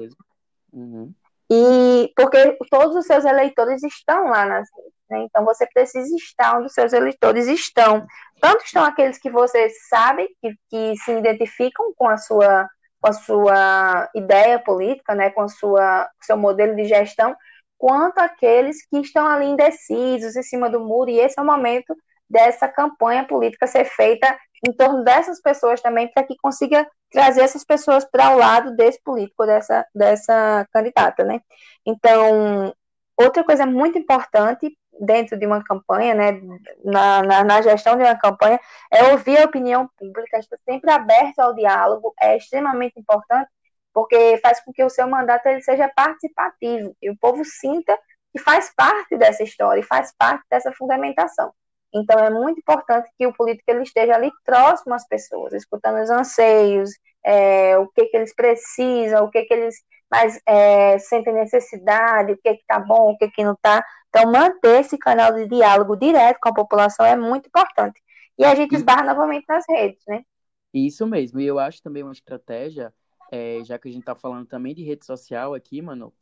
Uhum. 0.72 1.12
E 1.50 2.12
porque 2.14 2.56
todos 2.70 2.94
os 2.94 3.06
seus 3.06 3.24
eleitores 3.24 3.82
estão 3.82 4.28
lá 4.28 4.46
nas 4.46 4.68
redes, 4.76 4.92
né? 5.10 5.18
Então 5.24 5.44
você 5.44 5.66
precisa 5.66 6.14
estar 6.14 6.56
onde 6.56 6.66
os 6.66 6.72
seus 6.72 6.92
eleitores 6.92 7.48
estão. 7.48 8.06
Tanto 8.40 8.64
estão 8.64 8.84
aqueles 8.84 9.18
que 9.18 9.28
você 9.28 9.68
sabe 9.88 10.28
que, 10.40 10.54
que 10.70 10.96
se 10.98 11.12
identificam 11.12 11.92
com 11.96 12.08
a 12.08 12.16
sua 12.16 12.68
com 13.02 13.08
a 13.08 13.12
sua 13.14 14.10
ideia 14.14 14.58
política, 14.58 15.14
né, 15.14 15.30
com 15.30 15.40
a 15.40 15.48
sua 15.48 16.06
seu 16.20 16.36
modelo 16.36 16.76
de 16.76 16.84
gestão, 16.84 17.34
quanto 17.78 18.18
aqueles 18.18 18.86
que 18.86 18.98
estão 18.98 19.26
ali 19.26 19.46
indecisos 19.46 20.36
em 20.36 20.42
cima 20.42 20.68
do 20.68 20.80
muro, 20.80 21.08
e 21.10 21.18
esse 21.18 21.38
é 21.38 21.42
o 21.42 21.46
momento 21.46 21.96
dessa 22.28 22.68
campanha 22.68 23.26
política 23.26 23.66
ser 23.66 23.86
feita 23.86 24.38
em 24.66 24.72
torno 24.72 25.02
dessas 25.04 25.40
pessoas 25.40 25.80
também, 25.80 26.08
para 26.12 26.22
que 26.22 26.36
consiga 26.36 26.86
trazer 27.10 27.42
essas 27.42 27.64
pessoas 27.64 28.04
para 28.04 28.34
o 28.34 28.38
lado 28.38 28.76
desse 28.76 29.02
político, 29.02 29.46
dessa, 29.46 29.86
dessa 29.94 30.66
candidata, 30.72 31.24
né? 31.24 31.40
Então, 31.84 32.74
outra 33.16 33.42
coisa 33.42 33.66
muito 33.66 33.98
importante 33.98 34.76
dentro 35.00 35.38
de 35.38 35.46
uma 35.46 35.64
campanha, 35.64 36.14
né, 36.14 36.40
na, 36.84 37.22
na, 37.22 37.44
na, 37.44 37.62
gestão 37.62 37.96
de 37.96 38.02
uma 38.02 38.18
campanha, 38.18 38.60
é 38.92 39.04
ouvir 39.12 39.38
a 39.38 39.44
opinião 39.44 39.88
pública, 39.98 40.38
estar 40.38 40.58
sempre 40.68 40.90
aberto 40.90 41.38
ao 41.38 41.54
diálogo, 41.54 42.12
é 42.20 42.36
extremamente 42.36 43.00
importante, 43.00 43.50
porque 43.94 44.38
faz 44.42 44.60
com 44.60 44.72
que 44.72 44.84
o 44.84 44.90
seu 44.90 45.08
mandato 45.08 45.46
ele 45.46 45.62
seja 45.62 45.90
participativo, 45.96 46.94
e 47.00 47.10
o 47.10 47.16
povo 47.16 47.42
sinta 47.44 47.98
que 48.32 48.38
faz 48.38 48.72
parte 48.76 49.16
dessa 49.16 49.42
história, 49.42 49.80
e 49.80 49.84
faz 49.84 50.12
parte 50.18 50.44
dessa 50.50 50.70
fundamentação. 50.72 51.52
Então, 51.92 52.18
é 52.18 52.30
muito 52.30 52.58
importante 52.58 53.10
que 53.18 53.26
o 53.26 53.32
político 53.32 53.70
ele 53.70 53.82
esteja 53.82 54.14
ali 54.14 54.30
próximo 54.44 54.94
às 54.94 55.06
pessoas, 55.06 55.52
escutando 55.52 56.00
os 56.00 56.10
anseios, 56.10 56.90
é, 57.24 57.76
o 57.78 57.88
que, 57.88 58.06
que 58.06 58.16
eles 58.16 58.34
precisam, 58.34 59.24
o 59.24 59.30
que, 59.30 59.42
que 59.42 59.52
eles 59.52 59.76
mais 60.10 60.40
é, 60.46 60.98
sentem 60.98 61.32
necessidade, 61.32 62.32
o 62.32 62.38
que 62.38 62.50
está 62.50 62.78
bom, 62.78 63.12
o 63.12 63.18
que, 63.18 63.28
que 63.30 63.44
não 63.44 63.52
está. 63.52 63.84
Então, 64.08 64.30
manter 64.30 64.80
esse 64.80 64.98
canal 64.98 65.32
de 65.32 65.46
diálogo 65.46 65.96
direto 65.96 66.38
com 66.40 66.48
a 66.48 66.54
população 66.54 67.06
é 67.06 67.16
muito 67.16 67.46
importante. 67.46 68.00
E 68.38 68.44
a 68.44 68.54
gente 68.54 68.74
esbarra 68.74 69.04
novamente 69.04 69.44
nas 69.48 69.64
redes, 69.68 70.02
né? 70.08 70.24
Isso 70.72 71.06
mesmo. 71.06 71.40
E 71.40 71.46
eu 71.46 71.58
acho 71.58 71.82
também 71.82 72.02
uma 72.02 72.12
estratégia, 72.12 72.92
é, 73.30 73.62
já 73.64 73.78
que 73.78 73.88
a 73.88 73.90
gente 73.90 74.02
está 74.02 74.14
falando 74.14 74.46
também 74.46 74.74
de 74.74 74.82
rede 74.82 75.04
social 75.04 75.54
aqui, 75.54 75.82
mano, 75.82 76.12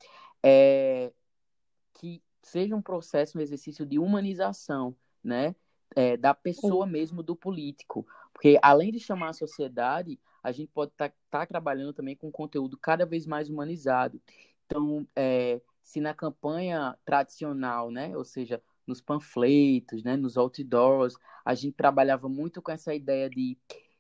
é 0.43 1.13
que 1.95 2.23
seja 2.43 2.77
um 2.77 2.83
processo, 2.83 3.39
um 3.39 3.41
exercício 3.41 3.85
de 3.85 3.99
humanização 3.99 4.95
né? 5.29 5.55
É, 5.95 6.17
da 6.17 6.35
pessoa 6.35 6.87
mesmo, 6.87 7.23
do 7.23 7.37
político. 7.37 8.07
Porque 8.33 8.59
além 8.63 8.93
de 8.93 9.01
chamar 9.01 9.31
a 9.31 9.33
sociedade, 9.33 10.19
a 10.43 10.53
gente 10.53 10.71
pode 10.73 10.93
estar 10.93 11.09
tá, 11.09 11.15
tá 11.31 11.47
trabalhando 11.47 11.93
também 11.93 12.17
com 12.17 12.31
conteúdo 12.31 12.77
cada 12.77 13.05
vez 13.05 13.27
mais 13.27 13.49
humanizado. 13.49 14.21
Então, 14.67 15.07
é, 15.17 15.61
se 15.83 16.01
na 16.01 16.13
campanha 16.13 16.97
tradicional, 17.05 17.91
né, 17.91 18.17
ou 18.17 18.25
seja, 18.25 18.63
nos 18.87 19.01
panfletos, 19.01 20.03
né, 20.03 20.17
nos 20.17 20.37
outdoors, 20.37 21.17
a 21.45 21.55
gente 21.55 21.75
trabalhava 21.75 22.29
muito 22.29 22.61
com 22.61 22.71
essa 22.71 22.95
ideia 22.95 23.29
de, 23.29 23.57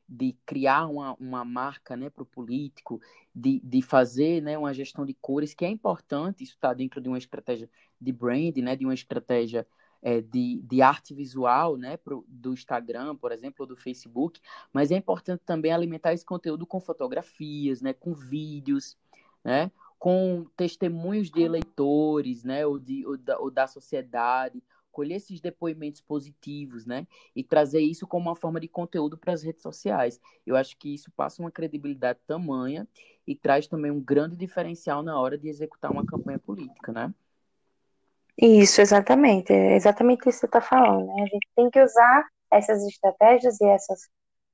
de 0.08 0.36
criar 0.46 0.86
uma, 0.86 1.14
uma 1.14 1.44
marca 1.44 1.96
né, 1.96 2.10
para 2.10 2.22
o 2.22 2.26
político, 2.26 3.00
de, 3.34 3.60
de 3.60 3.82
fazer 3.82 4.42
né, 4.42 4.56
uma 4.56 4.72
gestão 4.74 5.04
de 5.04 5.14
cores, 5.14 5.54
que 5.54 5.64
é 5.64 5.68
importante, 5.68 6.44
isso 6.44 6.54
está 6.54 6.72
dentro 6.72 7.00
de 7.00 7.08
uma 7.08 7.18
estratégia 7.18 7.70
de 8.00 8.12
brand, 8.12 8.56
né, 8.58 8.76
de 8.76 8.84
uma 8.84 8.94
estratégia 8.94 9.66
é, 10.02 10.20
de, 10.20 10.60
de 10.62 10.82
arte 10.82 11.14
visual, 11.14 11.76
né, 11.76 11.96
pro, 11.96 12.24
do 12.28 12.52
Instagram, 12.52 13.16
por 13.16 13.32
exemplo, 13.32 13.56
ou 13.60 13.66
do 13.66 13.76
Facebook, 13.76 14.40
mas 14.72 14.90
é 14.90 14.96
importante 14.96 15.42
também 15.44 15.72
alimentar 15.72 16.12
esse 16.12 16.24
conteúdo 16.24 16.66
com 16.66 16.80
fotografias, 16.80 17.80
né, 17.80 17.92
com 17.92 18.14
vídeos, 18.14 18.96
né, 19.44 19.70
com 19.98 20.46
testemunhos 20.56 21.30
de 21.30 21.42
eleitores, 21.42 22.44
né, 22.44 22.64
ou, 22.66 22.78
de, 22.78 23.04
ou, 23.06 23.16
da, 23.16 23.38
ou 23.38 23.50
da 23.50 23.66
sociedade, 23.66 24.62
colher 24.92 25.16
esses 25.16 25.40
depoimentos 25.40 26.00
positivos, 26.00 26.86
né, 26.86 27.06
e 27.34 27.42
trazer 27.44 27.80
isso 27.80 28.06
como 28.06 28.28
uma 28.28 28.36
forma 28.36 28.60
de 28.60 28.68
conteúdo 28.68 29.16
para 29.16 29.32
as 29.32 29.42
redes 29.42 29.62
sociais. 29.62 30.20
Eu 30.46 30.56
acho 30.56 30.76
que 30.76 30.94
isso 30.94 31.10
passa 31.12 31.42
uma 31.42 31.50
credibilidade 31.50 32.20
tamanha 32.26 32.86
e 33.26 33.34
traz 33.34 33.66
também 33.66 33.90
um 33.90 34.00
grande 34.00 34.36
diferencial 34.36 35.02
na 35.02 35.20
hora 35.20 35.36
de 35.36 35.48
executar 35.48 35.90
uma 35.90 36.04
campanha 36.04 36.38
política, 36.38 36.92
né? 36.92 37.12
Isso, 38.40 38.80
exatamente. 38.80 39.52
É 39.52 39.74
exatamente 39.74 40.28
isso 40.28 40.40
que 40.40 40.40
você 40.40 40.46
está 40.46 40.60
falando. 40.60 41.06
Né? 41.06 41.14
A 41.22 41.26
gente 41.26 41.48
tem 41.56 41.70
que 41.70 41.82
usar 41.82 42.24
essas 42.52 42.84
estratégias 42.86 43.60
e 43.60 43.66
essas, 43.66 44.00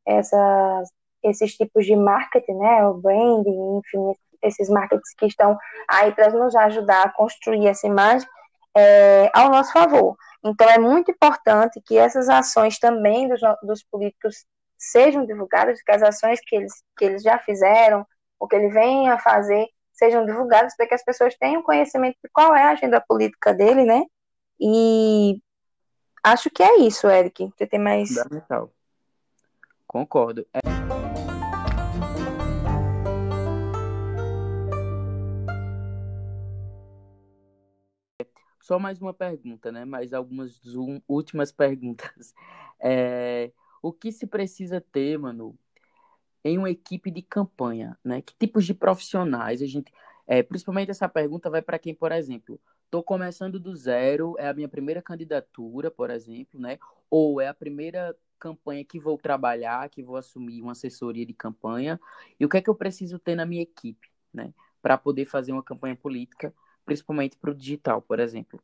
essas, 0.06 0.88
esses 1.22 1.54
tipos 1.54 1.84
de 1.84 1.94
marketing, 1.94 2.54
né? 2.54 2.86
O 2.86 2.94
branding, 2.94 3.78
enfim, 3.78 4.14
esses 4.42 4.68
marketings 4.68 5.14
que 5.18 5.26
estão 5.26 5.58
aí 5.88 6.12
para 6.12 6.30
nos 6.30 6.54
ajudar 6.56 7.04
a 7.04 7.12
construir 7.12 7.66
essa 7.66 7.86
imagem 7.86 8.28
é, 8.76 9.30
ao 9.34 9.50
nosso 9.50 9.72
favor. 9.72 10.16
Então, 10.44 10.68
é 10.68 10.78
muito 10.78 11.10
importante 11.10 11.80
que 11.84 11.96
essas 11.96 12.28
ações 12.28 12.78
também 12.78 13.28
dos, 13.28 13.40
dos 13.62 13.82
políticos 13.84 14.44
sejam 14.78 15.24
divulgadas, 15.26 15.82
que 15.82 15.92
as 15.92 16.02
ações 16.02 16.40
que 16.46 16.56
eles, 16.56 16.72
que 16.96 17.04
eles 17.04 17.22
já 17.22 17.38
fizeram, 17.38 18.06
ou 18.38 18.48
que 18.48 18.56
ele 18.56 18.68
vem 18.68 19.08
a 19.08 19.18
fazer, 19.18 19.66
sejam 19.94 20.26
divulgados 20.26 20.74
para 20.76 20.86
que 20.86 20.94
as 20.94 21.04
pessoas 21.04 21.34
tenham 21.36 21.62
conhecimento 21.62 22.18
de 22.22 22.28
qual 22.30 22.54
é 22.54 22.62
a 22.62 22.70
agenda 22.70 23.00
política 23.00 23.54
dele, 23.54 23.84
né? 23.84 24.04
E 24.60 25.40
acho 26.22 26.50
que 26.50 26.62
é 26.62 26.78
isso, 26.78 27.08
Eric. 27.08 27.50
Você 27.56 27.66
tem 27.66 27.80
mais. 27.80 28.10
Fundamental. 28.10 28.72
Concordo. 29.86 30.46
É... 30.52 30.74
só 38.60 38.78
mais 38.78 38.98
uma 38.98 39.12
pergunta, 39.12 39.70
né? 39.70 39.84
Mais 39.84 40.14
algumas 40.14 40.60
últimas 41.08 41.52
perguntas. 41.52 42.34
É, 42.86 43.50
o 43.80 43.92
que 43.92 44.12
se 44.12 44.26
precisa 44.26 44.78
ter, 44.78 45.18
mano, 45.18 45.56
em 46.44 46.58
uma 46.58 46.70
equipe 46.70 47.10
de 47.10 47.22
campanha, 47.22 47.98
né? 48.04 48.20
Que 48.20 48.34
tipos 48.38 48.66
de 48.66 48.74
profissionais 48.74 49.62
a 49.62 49.66
gente. 49.66 49.92
É, 50.26 50.42
principalmente 50.42 50.90
essa 50.90 51.08
pergunta 51.08 51.50
vai 51.50 51.60
para 51.60 51.78
quem, 51.78 51.94
por 51.94 52.12
exemplo, 52.12 52.60
estou 52.84 53.02
começando 53.02 53.58
do 53.58 53.74
zero, 53.74 54.36
é 54.38 54.48
a 54.48 54.54
minha 54.54 54.68
primeira 54.68 55.02
candidatura, 55.02 55.90
por 55.90 56.10
exemplo, 56.10 56.60
né? 56.60 56.78
Ou 57.10 57.40
é 57.40 57.48
a 57.48 57.54
primeira 57.54 58.16
campanha 58.38 58.84
que 58.84 59.00
vou 59.00 59.18
trabalhar, 59.18 59.88
que 59.88 60.02
vou 60.02 60.16
assumir 60.16 60.62
uma 60.62 60.72
assessoria 60.72 61.26
de 61.26 61.32
campanha, 61.32 61.98
e 62.38 62.44
o 62.44 62.48
que 62.48 62.58
é 62.58 62.62
que 62.62 62.70
eu 62.70 62.74
preciso 62.74 63.18
ter 63.18 63.34
na 63.34 63.46
minha 63.46 63.62
equipe, 63.62 64.08
né? 64.32 64.52
Para 64.80 64.98
poder 64.98 65.26
fazer 65.26 65.52
uma 65.52 65.62
campanha 65.62 65.96
política, 65.96 66.54
principalmente 66.84 67.36
para 67.36 67.50
o 67.50 67.54
digital, 67.54 68.00
por 68.02 68.20
exemplo. 68.20 68.62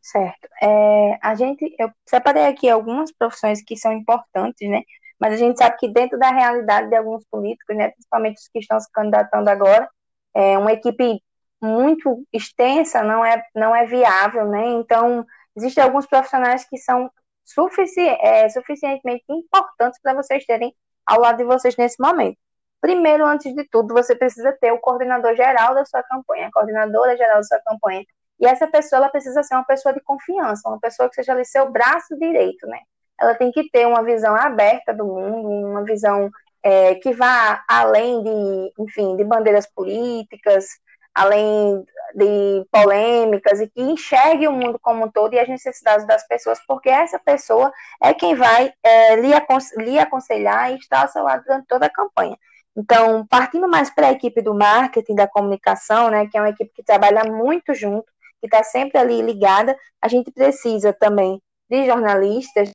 Certo. 0.00 0.48
É, 0.62 1.18
a 1.22 1.34
gente, 1.34 1.74
eu 1.78 1.92
separei 2.06 2.46
aqui 2.46 2.68
algumas 2.68 3.12
profissões 3.12 3.62
que 3.62 3.76
são 3.76 3.92
importantes, 3.92 4.68
né? 4.68 4.82
Mas 5.20 5.34
a 5.34 5.36
gente 5.36 5.58
sabe 5.58 5.76
que 5.76 5.88
dentro 5.88 6.18
da 6.18 6.30
realidade 6.30 6.88
de 6.88 6.96
alguns 6.96 7.24
políticos, 7.30 7.76
né, 7.76 7.90
principalmente 7.90 8.38
os 8.38 8.48
que 8.48 8.58
estão 8.58 8.80
se 8.80 8.90
candidatando 8.90 9.50
agora, 9.50 9.88
é, 10.34 10.56
uma 10.56 10.72
equipe 10.72 11.22
muito 11.60 12.24
extensa 12.32 13.02
não 13.02 13.24
é, 13.24 13.42
não 13.54 13.76
é 13.76 13.84
viável, 13.84 14.46
né? 14.46 14.66
Então, 14.70 15.26
existem 15.54 15.84
alguns 15.84 16.06
profissionais 16.06 16.64
que 16.64 16.78
são 16.78 17.10
sufici 17.44 18.00
é, 18.00 18.48
suficientemente 18.48 19.24
importantes 19.28 20.00
para 20.02 20.14
vocês 20.14 20.44
terem 20.46 20.74
ao 21.04 21.20
lado 21.20 21.38
de 21.38 21.44
vocês 21.44 21.76
nesse 21.76 22.00
momento. 22.00 22.38
Primeiro, 22.80 23.26
antes 23.26 23.54
de 23.54 23.68
tudo, 23.68 23.92
você 23.92 24.16
precisa 24.16 24.56
ter 24.58 24.72
o 24.72 24.78
coordenador 24.78 25.34
geral 25.36 25.74
da 25.74 25.84
sua 25.84 26.02
campanha, 26.02 26.48
a 26.48 26.52
coordenadora 26.52 27.16
geral 27.16 27.36
da 27.36 27.42
sua 27.42 27.60
campanha. 27.60 28.04
E 28.38 28.46
essa 28.46 28.66
pessoa 28.66 29.00
ela 29.00 29.10
precisa 29.10 29.42
ser 29.42 29.54
uma 29.54 29.64
pessoa 29.64 29.92
de 29.92 30.00
confiança, 30.00 30.66
uma 30.68 30.80
pessoa 30.80 31.08
que 31.10 31.16
seja 31.16 31.32
ali 31.32 31.44
seu 31.44 31.70
braço 31.70 32.16
direito, 32.18 32.66
né? 32.66 32.78
Ela 33.20 33.34
tem 33.34 33.50
que 33.50 33.68
ter 33.70 33.86
uma 33.86 34.02
visão 34.02 34.34
aberta 34.34 34.94
do 34.94 35.04
mundo, 35.04 35.48
uma 35.48 35.84
visão 35.84 36.30
é, 36.62 36.94
que 36.96 37.12
vá 37.12 37.62
além 37.68 38.22
de, 38.22 38.72
enfim, 38.78 39.16
de 39.16 39.24
bandeiras 39.24 39.66
políticas, 39.66 40.66
além 41.14 41.84
de 42.14 42.66
polêmicas 42.70 43.60
e 43.60 43.68
que 43.68 43.80
enxergue 43.80 44.48
o 44.48 44.52
mundo 44.52 44.78
como 44.80 45.04
um 45.04 45.10
todo 45.10 45.34
e 45.34 45.38
as 45.38 45.48
necessidades 45.48 46.06
das 46.06 46.26
pessoas, 46.26 46.58
porque 46.66 46.88
essa 46.88 47.18
pessoa 47.18 47.72
é 48.02 48.14
quem 48.14 48.34
vai 48.34 48.72
é, 48.82 49.16
lhe, 49.16 49.32
lhe 49.78 49.98
aconselhar 49.98 50.72
e 50.72 50.76
estar 50.76 51.02
ao 51.02 51.08
seu 51.08 51.22
lado 51.22 51.44
durante 51.44 51.66
toda 51.66 51.86
a 51.86 51.90
campanha. 51.90 52.36
Então, 52.76 53.26
partindo 53.26 53.68
mais 53.68 53.90
para 53.90 54.08
a 54.08 54.12
equipe 54.12 54.40
do 54.40 54.54
marketing, 54.54 55.14
da 55.14 55.26
comunicação, 55.26 56.10
né, 56.10 56.26
que 56.26 56.38
é 56.38 56.40
uma 56.40 56.50
equipe 56.50 56.70
que 56.74 56.82
trabalha 56.82 57.24
muito 57.24 57.74
junto, 57.74 58.06
que 58.40 58.46
está 58.46 58.62
sempre 58.62 58.98
ali 58.98 59.20
ligada, 59.20 59.76
a 60.00 60.08
gente 60.08 60.30
precisa 60.30 60.92
também 60.92 61.40
de 61.68 61.86
jornalistas, 61.86 62.70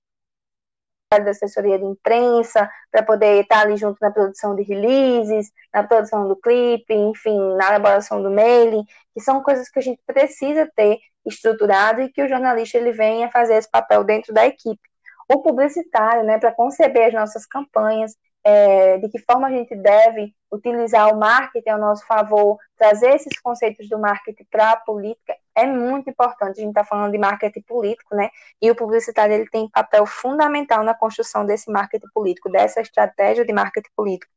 da 1.09 1.31
assessoria 1.31 1.77
de 1.77 1.85
imprensa, 1.85 2.69
para 2.91 3.03
poder 3.03 3.41
estar 3.41 3.61
ali 3.61 3.77
junto 3.77 3.97
na 4.01 4.11
produção 4.11 4.55
de 4.55 4.63
releases, 4.63 5.51
na 5.73 5.83
produção 5.83 6.27
do 6.27 6.35
clipe, 6.35 6.93
enfim, 6.93 7.37
na 7.55 7.69
elaboração 7.69 8.21
do 8.21 8.31
mailing, 8.31 8.83
que 9.13 9.21
são 9.21 9.41
coisas 9.43 9.69
que 9.69 9.79
a 9.79 9.81
gente 9.81 10.01
precisa 10.05 10.69
ter 10.75 10.97
estruturado 11.25 12.01
e 12.01 12.09
que 12.09 12.21
o 12.21 12.27
jornalista 12.27 12.77
ele 12.77 12.91
venha 12.91 13.31
fazer 13.31 13.55
esse 13.55 13.69
papel 13.69 14.03
dentro 14.03 14.33
da 14.33 14.45
equipe. 14.45 14.81
O 15.29 15.41
publicitário, 15.41 16.23
né, 16.23 16.37
para 16.37 16.51
conceber 16.51 17.07
as 17.07 17.13
nossas 17.13 17.45
campanhas, 17.45 18.15
é, 18.43 18.99
de 18.99 19.09
que 19.09 19.19
forma 19.19 19.47
a 19.47 19.51
gente 19.51 19.75
deve 19.75 20.33
utilizar 20.51 21.11
o 21.11 21.19
marketing 21.19 21.69
ao 21.69 21.79
nosso 21.79 22.05
favor, 22.05 22.57
trazer 22.77 23.15
esses 23.15 23.39
conceitos 23.39 23.89
do 23.89 23.97
marketing 23.97 24.45
para 24.51 24.71
a 24.71 24.77
política 24.77 25.35
é 25.55 25.65
muito 25.65 26.09
importante. 26.09 26.59
A 26.59 26.61
gente 26.61 26.69
está 26.69 26.83
falando 26.83 27.11
de 27.11 27.17
marketing 27.17 27.61
político, 27.61 28.15
né? 28.15 28.29
E 28.61 28.69
o 28.69 28.75
publicitário 28.75 29.33
ele 29.33 29.49
tem 29.49 29.69
papel 29.69 30.05
fundamental 30.05 30.83
na 30.83 30.93
construção 30.93 31.45
desse 31.45 31.71
marketing 31.71 32.07
político, 32.13 32.49
dessa 32.49 32.81
estratégia 32.81 33.45
de 33.45 33.53
marketing 33.53 33.89
político. 33.95 34.31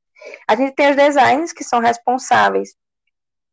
A 0.47 0.57
gente 0.57 0.75
tem 0.75 0.91
os 0.91 0.97
designers 0.97 1.53
que 1.53 1.65
são 1.65 1.81
responsáveis 1.81 2.77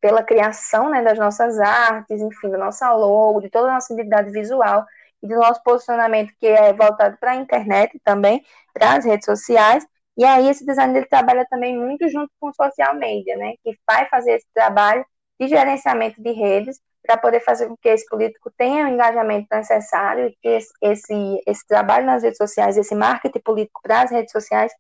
pela 0.01 0.23
criação 0.23 0.89
né, 0.89 1.01
das 1.01 1.17
nossas 1.17 1.59
artes, 1.59 2.21
enfim, 2.21 2.49
da 2.49 2.57
nossa 2.57 2.91
logo, 2.93 3.41
de 3.41 3.49
toda 3.49 3.69
a 3.69 3.73
nossa 3.73 3.93
identidade 3.93 4.31
visual 4.31 4.85
e 5.21 5.27
do 5.27 5.35
nosso 5.35 5.61
posicionamento 5.63 6.33
que 6.39 6.47
é 6.47 6.71
voltado 6.73 7.17
para 7.17 7.31
a 7.31 7.35
internet 7.35 7.99
também, 8.03 8.43
para 8.73 8.93
as 8.95 9.05
redes 9.05 9.25
sociais. 9.25 9.85
E 10.17 10.23
aí 10.23 10.47
esse 10.47 10.65
design 10.65 10.95
ele 10.97 11.07
trabalha 11.07 11.45
também 11.49 11.77
muito 11.77 12.07
junto 12.09 12.31
com 12.39 12.49
o 12.49 12.53
social 12.53 12.95
media, 12.95 13.35
né, 13.35 13.53
que 13.63 13.77
vai 13.87 14.07
fazer 14.07 14.33
esse 14.33 14.47
trabalho 14.53 15.05
de 15.39 15.47
gerenciamento 15.47 16.21
de 16.21 16.31
redes 16.31 16.79
para 17.05 17.17
poder 17.17 17.39
fazer 17.41 17.67
com 17.67 17.77
que 17.77 17.89
esse 17.89 18.05
político 18.07 18.51
tenha 18.57 18.85
o 18.85 18.89
engajamento 18.89 19.47
necessário 19.51 20.27
e 20.27 20.35
que 20.41 20.47
esse, 20.47 20.73
esse, 20.81 21.43
esse 21.45 21.67
trabalho 21.67 22.05
nas 22.05 22.23
redes 22.23 22.37
sociais, 22.37 22.77
esse 22.77 22.95
marketing 22.95 23.39
político 23.39 23.81
para 23.83 24.01
as 24.01 24.11
redes 24.11 24.31
sociais 24.31 24.71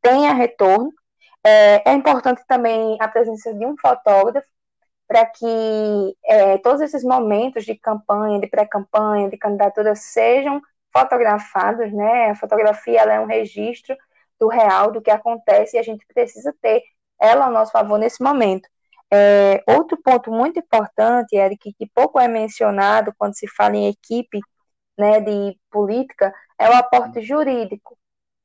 tenha 0.00 0.32
retorno. 0.32 0.90
É, 1.44 1.90
é, 1.90 1.92
importante 1.94 2.42
também 2.46 2.96
a 3.00 3.08
presença 3.08 3.52
de 3.52 3.66
um 3.66 3.76
fotógrafo 3.76 4.46
para 5.08 5.26
que 5.26 6.16
é, 6.24 6.58
todos 6.58 6.80
esses 6.80 7.04
momentos 7.04 7.64
de 7.64 7.74
campanha, 7.76 8.40
de 8.40 8.46
pré-campanha, 8.46 9.28
de 9.28 9.36
candidatura 9.36 9.94
sejam 9.94 10.62
fotografados, 10.92 11.92
né? 11.92 12.30
A 12.30 12.34
fotografia 12.36 13.00
é 13.02 13.20
um 13.20 13.26
registro 13.26 13.96
do 14.38 14.48
real, 14.48 14.90
do 14.92 15.02
que 15.02 15.10
acontece, 15.10 15.76
e 15.76 15.80
a 15.80 15.82
gente 15.82 16.06
precisa 16.06 16.54
ter 16.60 16.82
ela 17.20 17.46
ao 17.46 17.52
nosso 17.52 17.72
favor 17.72 17.98
nesse 17.98 18.22
momento. 18.22 18.68
É, 19.14 19.62
outro 19.68 20.00
ponto 20.02 20.30
muito 20.30 20.58
importante, 20.58 21.36
Eric, 21.36 21.74
que 21.74 21.86
pouco 21.94 22.18
é 22.18 22.26
mencionado 22.26 23.12
quando 23.18 23.36
se 23.36 23.46
fala 23.46 23.76
em 23.76 23.88
equipe 23.88 24.40
né, 24.98 25.20
de 25.20 25.58
política, 25.70 26.32
é 26.58 26.68
o 26.70 26.72
aporte 26.72 27.20
jurídico. 27.20 27.96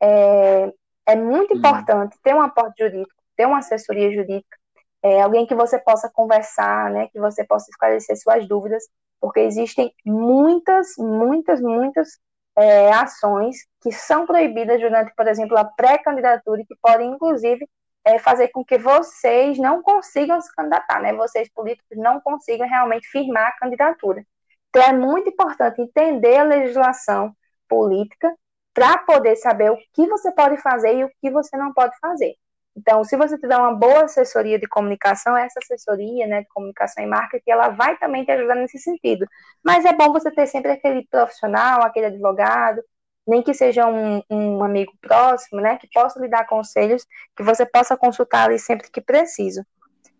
É, 0.01 0.73
é 1.07 1.15
muito 1.15 1.51
uhum. 1.51 1.57
importante 1.57 2.17
ter 2.21 2.35
um 2.35 2.41
aporte 2.41 2.83
jurídico, 2.83 3.15
ter 3.37 3.45
uma 3.45 3.59
assessoria 3.59 4.11
jurídica, 4.11 4.57
é, 5.01 5.21
alguém 5.21 5.45
que 5.45 5.55
você 5.55 5.79
possa 5.79 6.09
conversar, 6.09 6.91
né, 6.91 7.07
que 7.13 7.19
você 7.19 7.45
possa 7.45 7.69
esclarecer 7.69 8.17
suas 8.17 8.47
dúvidas, 8.47 8.83
porque 9.21 9.39
existem 9.39 9.93
muitas, 10.05 10.95
muitas, 10.97 11.61
muitas 11.61 12.19
é, 12.57 12.91
ações 12.91 13.57
que 13.81 13.91
são 13.91 14.25
proibidas 14.25 14.81
durante, 14.81 15.13
por 15.15 15.27
exemplo, 15.27 15.57
a 15.57 15.63
pré-candidatura 15.63 16.61
e 16.61 16.65
que 16.65 16.75
podem, 16.81 17.11
inclusive, 17.11 17.67
é, 18.07 18.17
fazer 18.19 18.47
com 18.49 18.63
que 18.63 18.77
vocês 18.77 19.57
não 19.57 19.81
consigam 19.81 20.39
se 20.39 20.53
candidatar, 20.55 21.01
né? 21.01 21.13
Vocês 21.13 21.49
políticos 21.49 21.97
não 21.97 22.21
consigam 22.21 22.67
realmente 22.67 23.05
firmar 23.09 23.47
a 23.49 23.57
candidatura. 23.59 24.25
Então 24.69 24.81
é 24.81 24.93
muito 24.93 25.29
importante 25.29 25.81
entender 25.81 26.37
a 26.37 26.43
legislação 26.43 27.35
política 27.67 28.33
para 28.73 28.97
poder 28.99 29.35
saber 29.35 29.71
o 29.71 29.77
que 29.93 30.07
você 30.07 30.31
pode 30.31 30.57
fazer 30.61 30.95
e 30.95 31.03
o 31.03 31.11
que 31.21 31.29
você 31.29 31.57
não 31.57 31.73
pode 31.73 31.97
fazer. 31.99 32.35
Então, 32.77 33.03
se 33.03 33.17
você 33.17 33.37
tiver 33.39 33.57
uma 33.57 33.73
boa 33.73 34.05
assessoria 34.05 34.59
de 34.59 34.67
comunicação, 34.67 35.35
essa 35.35 35.59
assessoria 35.59 36.27
né, 36.27 36.41
de 36.41 36.47
comunicação 36.49 37.03
e 37.03 37.07
marketing, 37.07 37.49
ela 37.49 37.69
vai 37.69 37.97
também 37.97 38.23
te 38.23 38.31
ajudar 38.31 38.55
nesse 38.55 38.77
sentido. 38.77 39.25
Mas 39.63 39.83
é 39.83 39.93
bom 39.93 40.13
você 40.13 40.31
ter 40.31 40.45
sempre 40.47 40.71
aquele 40.71 41.05
profissional, 41.07 41.81
aquele 41.83 42.05
advogado, 42.05 42.81
nem 43.27 43.43
que 43.43 43.53
seja 43.53 43.85
um, 43.87 44.23
um 44.29 44.63
amigo 44.63 44.93
próximo, 45.01 45.59
né, 45.61 45.77
que 45.77 45.87
possa 45.93 46.19
lhe 46.19 46.29
dar 46.29 46.47
conselhos, 46.47 47.05
que 47.35 47.43
você 47.43 47.65
possa 47.65 47.97
consultar 47.97 48.45
ali 48.45 48.57
sempre 48.57 48.89
que 48.89 49.01
preciso. 49.01 49.65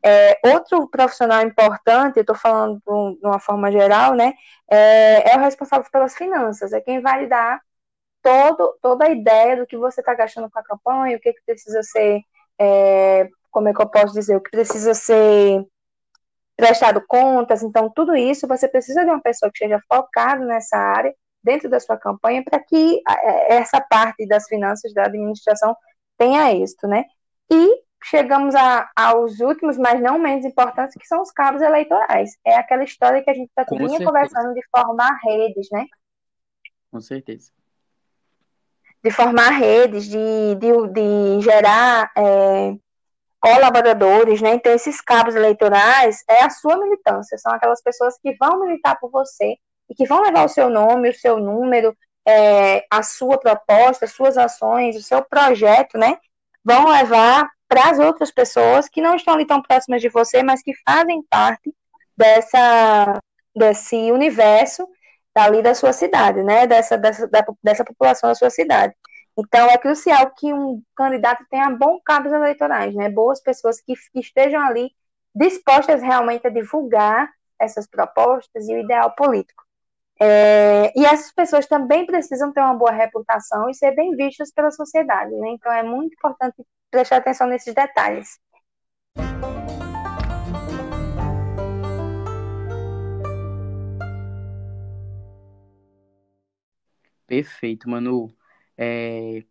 É, 0.04 0.39
outro 0.54 0.88
profissional 0.88 1.41
importante, 1.41 2.17
eu 2.17 2.22
estou 2.22 2.36
falando 2.36 2.82
de 3.20 3.26
uma 3.26 3.39
forma 3.39 3.72
geral, 3.72 4.13
né, 4.13 4.34
é, 4.70 5.32
é, 5.32 5.38
o 5.38 5.39
responsável 5.39 5.89
pelas 5.91 6.15
finanças, 6.15 6.74
é 6.74 6.82
quem 6.82 7.02
vai 7.02 7.22
lhe 7.22 7.28
dar 7.28 7.62
todo, 8.22 8.78
toda 8.82 9.06
a 9.06 9.10
ideia 9.10 9.58
do 9.58 9.65
que 9.65 9.78
você 9.78 10.02
está 10.02 10.13
gastando 10.13 10.50
com 10.50 10.60
a 10.60 10.63
campanha, 10.63 11.17
o 11.17 11.20
que, 11.20 11.34
que 11.34 11.41
precisa 11.46 11.82
ser 11.84 12.22
é, 12.60 13.30
como 13.52 13.70
é 13.70 13.74
que 13.74 13.82
eu 13.82 13.89
posso 13.89 14.13
dizer, 14.13 14.36
o 14.36 14.41
que 14.41 14.52
precisa 14.52 14.93
ser 14.93 15.65
prestado 16.56 17.04
contas, 17.08 17.63
então 17.63 17.89
tudo 17.89 18.15
isso 18.15 18.48
você 18.48 18.67
precisa 18.67 19.04
de 19.04 19.10
uma 19.10 19.22
pessoa 19.22 19.52
que 19.52 19.63
esteja 19.63 19.82
focada 19.88 20.43
nessa 20.43 20.78
área, 20.78 21.15
dentro 21.48 21.70
da 21.70 21.80
sua 21.80 21.98
campanha, 21.98 22.44
para 22.44 22.60
que 22.60 23.02
é, 23.08 23.56
essa 23.56 23.80
parte 23.80 24.28
das 24.28 24.46
finanças 24.48 24.94
da 24.94 25.06
administração 25.06 25.76
tenha 26.18 26.54
êxito, 26.54 26.88
né? 26.88 27.06
E 27.50 27.82
chegamos 28.04 28.54
a, 28.54 28.90
aos 28.94 29.40
últimos, 29.40 29.78
mas 29.78 30.02
não 30.02 30.20
menos 30.20 30.44
importantes, 30.44 30.96
que 31.00 31.08
são 31.08 31.22
os 31.22 31.32
cabos 31.32 31.62
eleitorais. 31.62 32.32
É 32.46 32.56
aquela 32.56 32.84
história 32.84 33.24
que 33.24 33.30
a 33.30 33.34
gente 33.34 33.50
está 33.50 33.64
vinha 33.72 34.04
conversando 34.04 34.54
de 34.54 34.62
formar 34.70 35.18
redes, 35.24 35.70
né? 35.72 35.86
Com 36.92 37.00
certeza 37.00 37.52
de 39.04 39.12
formar 39.12 39.52
redes, 39.52 40.06
de, 40.06 40.56
de, 40.56 40.88
de 40.90 41.42
gerar 41.42 42.12
é, 42.18 42.76
colaboradores, 43.40 44.42
né? 44.42 44.56
Então, 44.56 44.74
esses 44.74 45.00
cabos 45.00 45.36
eleitorais 45.36 46.24
é 46.28 46.44
a 46.44 46.50
sua 46.50 46.78
militância, 46.78 47.38
são 47.38 47.54
aquelas 47.54 47.82
pessoas 47.82 48.18
que 48.20 48.36
vão 48.38 48.60
militar 48.60 49.00
por 49.00 49.10
você 49.10 49.56
e 49.89 49.95
que 49.95 50.08
vão 50.08 50.21
levar 50.21 50.45
o 50.45 50.50
seu 50.50 50.69
nome, 50.69 51.10
o 51.10 51.13
seu 51.13 51.38
número, 51.38 51.95
é, 52.28 52.86
a 52.91 53.04
sua 53.04 53.38
proposta, 53.38 54.06
as 54.06 54.12
suas 54.12 54.38
ações, 54.38 54.95
o 54.95 55.02
seu 55.02 55.23
projeto, 55.23 55.97
né? 55.97 56.17
Vão 56.63 56.88
levar 56.88 57.50
para 57.67 57.91
as 57.91 58.00
outras 58.00 58.32
pessoas 58.32 58.89
que 58.89 59.02
não 59.02 59.15
estão 59.15 59.34
ali 59.34 59.45
tão 59.45 59.62
próximas 59.62 60.02
de 60.02 60.10
você, 60.10 60.43
mas 60.43 60.62
que 60.62 60.73
fazem 60.86 61.23
parte 61.30 61.73
dessa 62.15 63.19
desse 63.56 64.12
universo 64.12 64.88
dali 65.34 65.62
da 65.62 65.73
sua 65.76 65.93
cidade, 65.93 66.43
né? 66.43 66.67
Dessa, 66.67 66.97
dessa, 66.97 67.30
dessa 67.63 67.86
população 67.86 68.30
da 68.30 68.36
sua 68.36 68.50
cidade. 68.50 68.95
Então, 69.38 69.69
é 69.69 69.78
crucial 69.78 70.32
que 70.36 70.52
um 70.52 70.82
candidato 70.95 71.45
tenha 71.50 71.69
bons 71.69 72.02
cabos 72.04 72.32
eleitorais, 72.32 72.95
né? 72.95 73.10
Boas 73.10 73.39
pessoas 73.39 73.80
que, 73.80 73.93
que 73.95 74.19
estejam 74.19 74.60
ali 74.62 74.91
dispostas 75.36 76.02
realmente 76.02 76.47
a 76.47 76.50
divulgar 76.50 77.30
essas 77.60 77.88
propostas 77.88 78.67
e 78.67 78.73
o 78.73 78.80
ideal 78.80 79.13
político. 79.15 79.66
É, 80.19 80.91
e 80.99 81.06
essas 81.06 81.32
pessoas 81.32 81.67
também 81.67 82.06
precisam 82.06 82.51
ter 82.51 82.62
uma 82.62 82.73
boa 82.73 82.91
reputação 82.91 83.69
e 83.69 83.73
ser 83.75 83.93
bem 83.95 84.15
vistas 84.15 84.51
pela 84.51 84.71
sociedade, 84.71 85.32
né? 85.36 85.49
Então 85.49 85.71
é 85.71 85.84
muito 85.84 86.13
importante 86.13 86.56
prestar 86.89 87.17
atenção 87.17 87.47
nesses 87.47 87.73
detalhes. 87.73 88.39
Perfeito, 97.27 97.89
Manu. 97.89 98.34
É, 98.77 99.43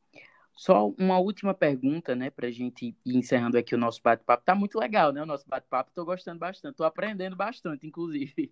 só 0.56 0.88
uma 0.98 1.18
última 1.18 1.52
pergunta, 1.52 2.16
né, 2.16 2.30
para 2.30 2.48
a 2.48 2.50
gente 2.50 2.96
ir 3.04 3.16
encerrando 3.16 3.58
aqui 3.58 3.74
o 3.74 3.78
nosso 3.78 4.00
bate-papo. 4.02 4.44
Tá 4.44 4.54
muito 4.54 4.78
legal, 4.78 5.12
né, 5.12 5.22
o 5.22 5.26
nosso 5.26 5.46
bate-papo. 5.46 5.90
Estou 5.90 6.04
gostando 6.04 6.38
bastante, 6.40 6.72
estou 6.72 6.86
aprendendo 6.86 7.36
bastante, 7.36 7.86
inclusive. 7.86 8.50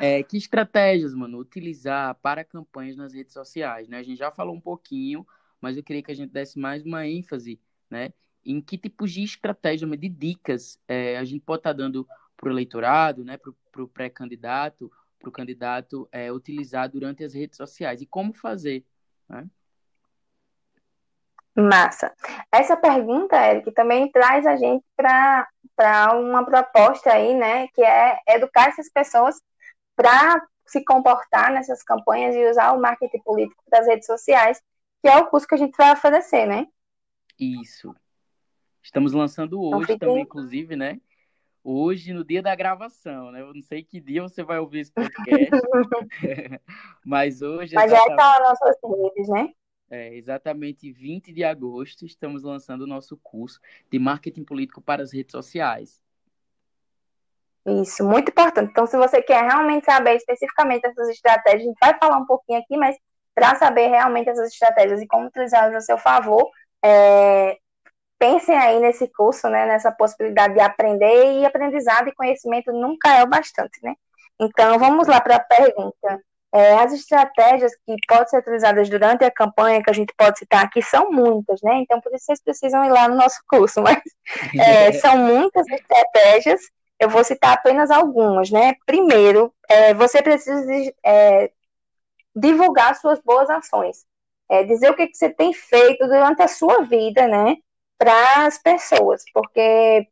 é, 0.00 0.22
que 0.22 0.36
estratégias, 0.36 1.14
mano, 1.14 1.38
utilizar 1.38 2.14
para 2.16 2.44
campanhas 2.44 2.96
nas 2.96 3.12
redes 3.12 3.32
sociais, 3.32 3.88
né? 3.88 3.98
A 3.98 4.02
gente 4.02 4.18
já 4.18 4.30
falou 4.30 4.54
um 4.54 4.60
pouquinho, 4.60 5.26
mas 5.60 5.76
eu 5.76 5.82
queria 5.82 6.02
que 6.02 6.10
a 6.10 6.14
gente 6.14 6.32
desse 6.32 6.58
mais 6.58 6.84
uma 6.84 7.06
ênfase, 7.06 7.60
né, 7.90 8.12
em 8.44 8.60
que 8.60 8.78
tipos 8.78 9.12
de 9.12 9.22
estratégia, 9.22 9.86
de 9.88 10.08
dicas 10.08 10.80
é, 10.86 11.18
a 11.18 11.24
gente 11.24 11.40
pode 11.40 11.60
estar 11.60 11.70
tá 11.70 11.76
dando 11.76 12.06
para 12.36 12.48
o 12.48 12.52
eleitorado, 12.52 13.24
né, 13.24 13.36
para 13.36 13.82
o 13.82 13.88
pré-candidato, 13.88 14.90
para 15.18 15.28
o 15.28 15.32
candidato 15.32 16.08
é, 16.12 16.30
utilizar 16.32 16.88
durante 16.88 17.24
as 17.24 17.34
redes 17.34 17.56
sociais 17.56 18.00
e 18.00 18.06
como 18.06 18.32
fazer. 18.32 18.84
Né? 19.28 19.46
Massa. 21.56 22.14
Essa 22.52 22.76
pergunta, 22.76 23.36
Eric, 23.36 23.72
também 23.72 24.10
traz 24.12 24.46
a 24.46 24.54
gente 24.54 24.84
para 24.96 25.48
uma 26.14 26.44
proposta 26.44 27.12
aí, 27.12 27.34
né, 27.34 27.66
que 27.74 27.82
é 27.82 28.18
educar 28.28 28.68
essas 28.68 28.88
pessoas 28.88 29.36
para 29.98 30.46
se 30.64 30.84
comportar 30.84 31.52
nessas 31.52 31.82
campanhas 31.82 32.36
e 32.36 32.48
usar 32.48 32.72
o 32.72 32.80
marketing 32.80 33.18
político 33.18 33.60
das 33.68 33.84
redes 33.84 34.06
sociais, 34.06 34.62
que 35.02 35.08
é 35.08 35.16
o 35.16 35.26
curso 35.26 35.48
que 35.48 35.56
a 35.56 35.58
gente 35.58 35.76
vai 35.76 35.92
oferecer, 35.92 36.46
né? 36.46 36.68
Isso. 37.38 37.92
Estamos 38.80 39.12
lançando 39.12 39.60
hoje 39.60 39.92
então, 39.92 40.10
também, 40.10 40.22
inclusive, 40.22 40.76
né? 40.76 41.00
hoje, 41.68 42.12
no 42.14 42.24
dia 42.24 42.40
da 42.40 42.54
gravação, 42.54 43.30
né? 43.30 43.42
Eu 43.42 43.52
não 43.52 43.60
sei 43.60 43.82
que 43.82 44.00
dia 44.00 44.22
você 44.22 44.42
vai 44.42 44.58
ouvir 44.58 44.80
esse 44.80 44.92
podcast, 44.92 45.50
mas 47.04 47.42
hoje... 47.42 47.74
Mas 47.74 47.90
já 47.90 47.98
está 47.98 48.40
nas 48.40 48.58
nossas 48.60 48.76
redes, 48.82 49.28
né? 49.28 49.52
É, 49.90 50.14
exatamente 50.14 50.90
20 50.90 51.32
de 51.32 51.44
agosto, 51.44 52.04
estamos 52.04 52.42
lançando 52.42 52.82
o 52.82 52.86
nosso 52.86 53.16
curso 53.18 53.60
de 53.90 53.98
marketing 53.98 54.44
político 54.44 54.80
para 54.80 55.02
as 55.02 55.12
redes 55.12 55.32
sociais. 55.32 56.02
Isso, 57.68 58.04
muito 58.04 58.30
importante. 58.30 58.70
Então, 58.70 58.86
se 58.86 58.96
você 58.96 59.20
quer 59.20 59.44
realmente 59.44 59.84
saber 59.84 60.16
especificamente 60.16 60.86
essas 60.86 61.08
estratégias, 61.08 61.62
a 61.62 61.66
gente 61.66 61.78
vai 61.80 61.98
falar 61.98 62.16
um 62.16 62.26
pouquinho 62.26 62.58
aqui, 62.60 62.76
mas 62.76 62.96
para 63.34 63.54
saber 63.56 63.88
realmente 63.88 64.28
essas 64.28 64.52
estratégias 64.52 65.00
e 65.00 65.06
como 65.06 65.26
utilizá-las 65.26 65.74
a 65.74 65.80
seu 65.80 65.98
favor, 65.98 66.48
é, 66.84 67.56
pensem 68.18 68.56
aí 68.56 68.80
nesse 68.80 69.08
curso, 69.12 69.48
né, 69.48 69.66
nessa 69.66 69.92
possibilidade 69.92 70.54
de 70.54 70.60
aprender 70.60 71.40
e 71.40 71.46
aprendizado 71.46 72.08
e 72.08 72.14
conhecimento 72.14 72.72
nunca 72.72 73.14
é 73.14 73.22
o 73.22 73.28
bastante, 73.28 73.78
né? 73.82 73.94
Então, 74.40 74.78
vamos 74.78 75.06
lá 75.06 75.20
para 75.20 75.36
a 75.36 75.40
pergunta. 75.40 76.20
É, 76.52 76.74
as 76.78 76.92
estratégias 76.92 77.72
que 77.84 77.94
podem 78.08 78.26
ser 78.28 78.38
utilizadas 78.38 78.88
durante 78.88 79.24
a 79.24 79.30
campanha, 79.30 79.82
que 79.82 79.90
a 79.90 79.92
gente 79.92 80.14
pode 80.16 80.38
citar 80.38 80.64
aqui, 80.64 80.80
são 80.80 81.10
muitas, 81.10 81.60
né? 81.62 81.80
Então, 81.82 82.00
por 82.00 82.14
isso 82.14 82.24
vocês 82.24 82.42
precisam 82.42 82.84
ir 82.84 82.90
lá 82.90 83.08
no 83.08 83.16
nosso 83.16 83.38
curso, 83.46 83.82
mas 83.82 84.00
é, 84.58 84.92
são 85.00 85.16
muitas 85.18 85.66
estratégias. 85.68 86.60
Eu 86.98 87.08
vou 87.08 87.22
citar 87.24 87.54
apenas 87.54 87.90
algumas, 87.90 88.50
né? 88.50 88.74
Primeiro, 88.86 89.54
é, 89.68 89.94
você 89.94 90.22
precisa 90.22 90.66
é, 91.04 91.50
divulgar 92.34 92.96
suas 92.96 93.20
boas 93.20 93.48
ações. 93.50 94.06
É, 94.50 94.64
dizer 94.64 94.90
o 94.90 94.96
que, 94.96 95.06
que 95.06 95.16
você 95.16 95.28
tem 95.30 95.52
feito 95.52 96.06
durante 96.06 96.42
a 96.42 96.48
sua 96.48 96.82
vida, 96.82 97.28
né? 97.28 97.56
para 97.98 98.46
as 98.46 98.58
pessoas, 98.58 99.24
porque 99.34 100.08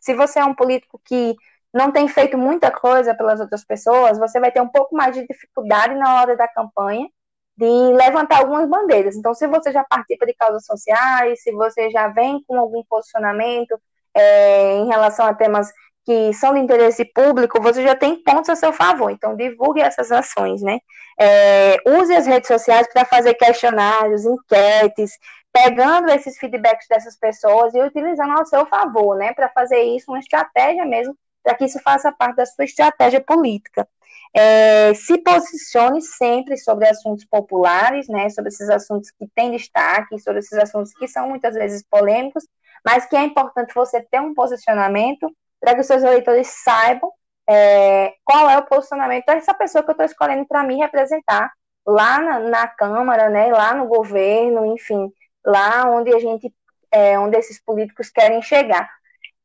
se 0.00 0.14
você 0.14 0.40
é 0.40 0.44
um 0.44 0.54
político 0.54 1.00
que 1.04 1.36
não 1.72 1.92
tem 1.92 2.08
feito 2.08 2.38
muita 2.38 2.70
coisa 2.70 3.14
pelas 3.14 3.40
outras 3.40 3.64
pessoas, 3.64 4.18
você 4.18 4.40
vai 4.40 4.50
ter 4.50 4.60
um 4.60 4.68
pouco 4.68 4.96
mais 4.96 5.14
de 5.14 5.26
dificuldade 5.26 5.94
na 5.94 6.20
hora 6.20 6.36
da 6.36 6.48
campanha 6.48 7.08
de 7.56 7.66
levantar 7.66 8.38
algumas 8.38 8.68
bandeiras. 8.68 9.14
Então, 9.16 9.34
se 9.34 9.46
você 9.46 9.72
já 9.72 9.84
participa 9.84 10.26
de 10.26 10.34
causas 10.34 10.64
sociais, 10.66 11.42
se 11.42 11.52
você 11.52 11.90
já 11.90 12.08
vem 12.08 12.42
com 12.46 12.58
algum 12.58 12.82
posicionamento 12.84 13.78
é, 14.14 14.78
em 14.78 14.88
relação 14.88 15.26
a 15.26 15.34
temas 15.34 15.70
que 16.04 16.32
são 16.34 16.54
de 16.54 16.60
interesse 16.60 17.04
público, 17.04 17.60
você 17.62 17.82
já 17.82 17.94
tem 17.94 18.16
pontos 18.22 18.50
a 18.50 18.56
seu 18.56 18.72
favor. 18.72 19.10
Então, 19.10 19.36
divulgue 19.36 19.80
essas 19.80 20.10
ações, 20.10 20.62
né? 20.62 20.78
É, 21.18 21.76
use 21.86 22.14
as 22.14 22.26
redes 22.26 22.48
sociais 22.48 22.88
para 22.92 23.04
fazer 23.04 23.34
questionários, 23.34 24.24
enquetes, 24.24 25.12
pegando 25.52 26.10
esses 26.10 26.38
feedbacks 26.38 26.88
dessas 26.88 27.16
pessoas 27.16 27.74
e 27.74 27.80
utilizando 27.82 28.32
ao 28.32 28.46
seu 28.46 28.64
favor, 28.66 29.16
né, 29.16 29.32
para 29.34 29.48
fazer 29.50 29.82
isso 29.82 30.10
uma 30.10 30.18
estratégia 30.18 30.84
mesmo, 30.84 31.16
para 31.42 31.54
que 31.54 31.64
isso 31.64 31.78
faça 31.80 32.10
parte 32.10 32.36
da 32.36 32.46
sua 32.46 32.64
estratégia 32.64 33.20
política. 33.20 33.86
É, 34.34 34.94
se 34.94 35.18
posicione 35.18 36.00
sempre 36.00 36.56
sobre 36.56 36.88
assuntos 36.88 37.26
populares, 37.26 38.08
né, 38.08 38.30
sobre 38.30 38.48
esses 38.48 38.70
assuntos 38.70 39.10
que 39.10 39.26
têm 39.34 39.50
destaque, 39.50 40.18
sobre 40.18 40.38
esses 40.40 40.58
assuntos 40.58 40.94
que 40.94 41.06
são 41.06 41.28
muitas 41.28 41.54
vezes 41.54 41.82
polêmicos, 41.82 42.44
mas 42.84 43.04
que 43.04 43.14
é 43.14 43.22
importante 43.22 43.74
você 43.74 44.00
ter 44.00 44.20
um 44.20 44.34
posicionamento 44.34 45.30
para 45.62 45.74
que 45.74 45.80
os 45.80 45.86
seus 45.86 46.02
eleitores 46.02 46.48
saibam 46.48 47.10
é, 47.48 48.14
qual 48.24 48.50
é 48.50 48.58
o 48.58 48.66
posicionamento 48.66 49.26
dessa 49.26 49.54
pessoa 49.54 49.82
que 49.84 49.90
eu 49.90 49.92
estou 49.92 50.06
escolhendo 50.06 50.46
para 50.46 50.64
me 50.64 50.76
representar 50.76 51.52
lá 51.86 52.20
na, 52.20 52.38
na 52.40 52.66
Câmara, 52.66 53.30
né, 53.30 53.46
lá 53.52 53.74
no 53.74 53.86
governo, 53.86 54.66
enfim, 54.66 55.10
lá 55.46 55.88
onde 55.88 56.12
a 56.14 56.18
gente, 56.18 56.52
é, 56.90 57.18
onde 57.18 57.36
esses 57.38 57.62
políticos 57.62 58.10
querem 58.10 58.42
chegar. 58.42 58.90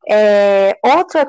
É, 0.10 0.78
outro, 0.84 1.20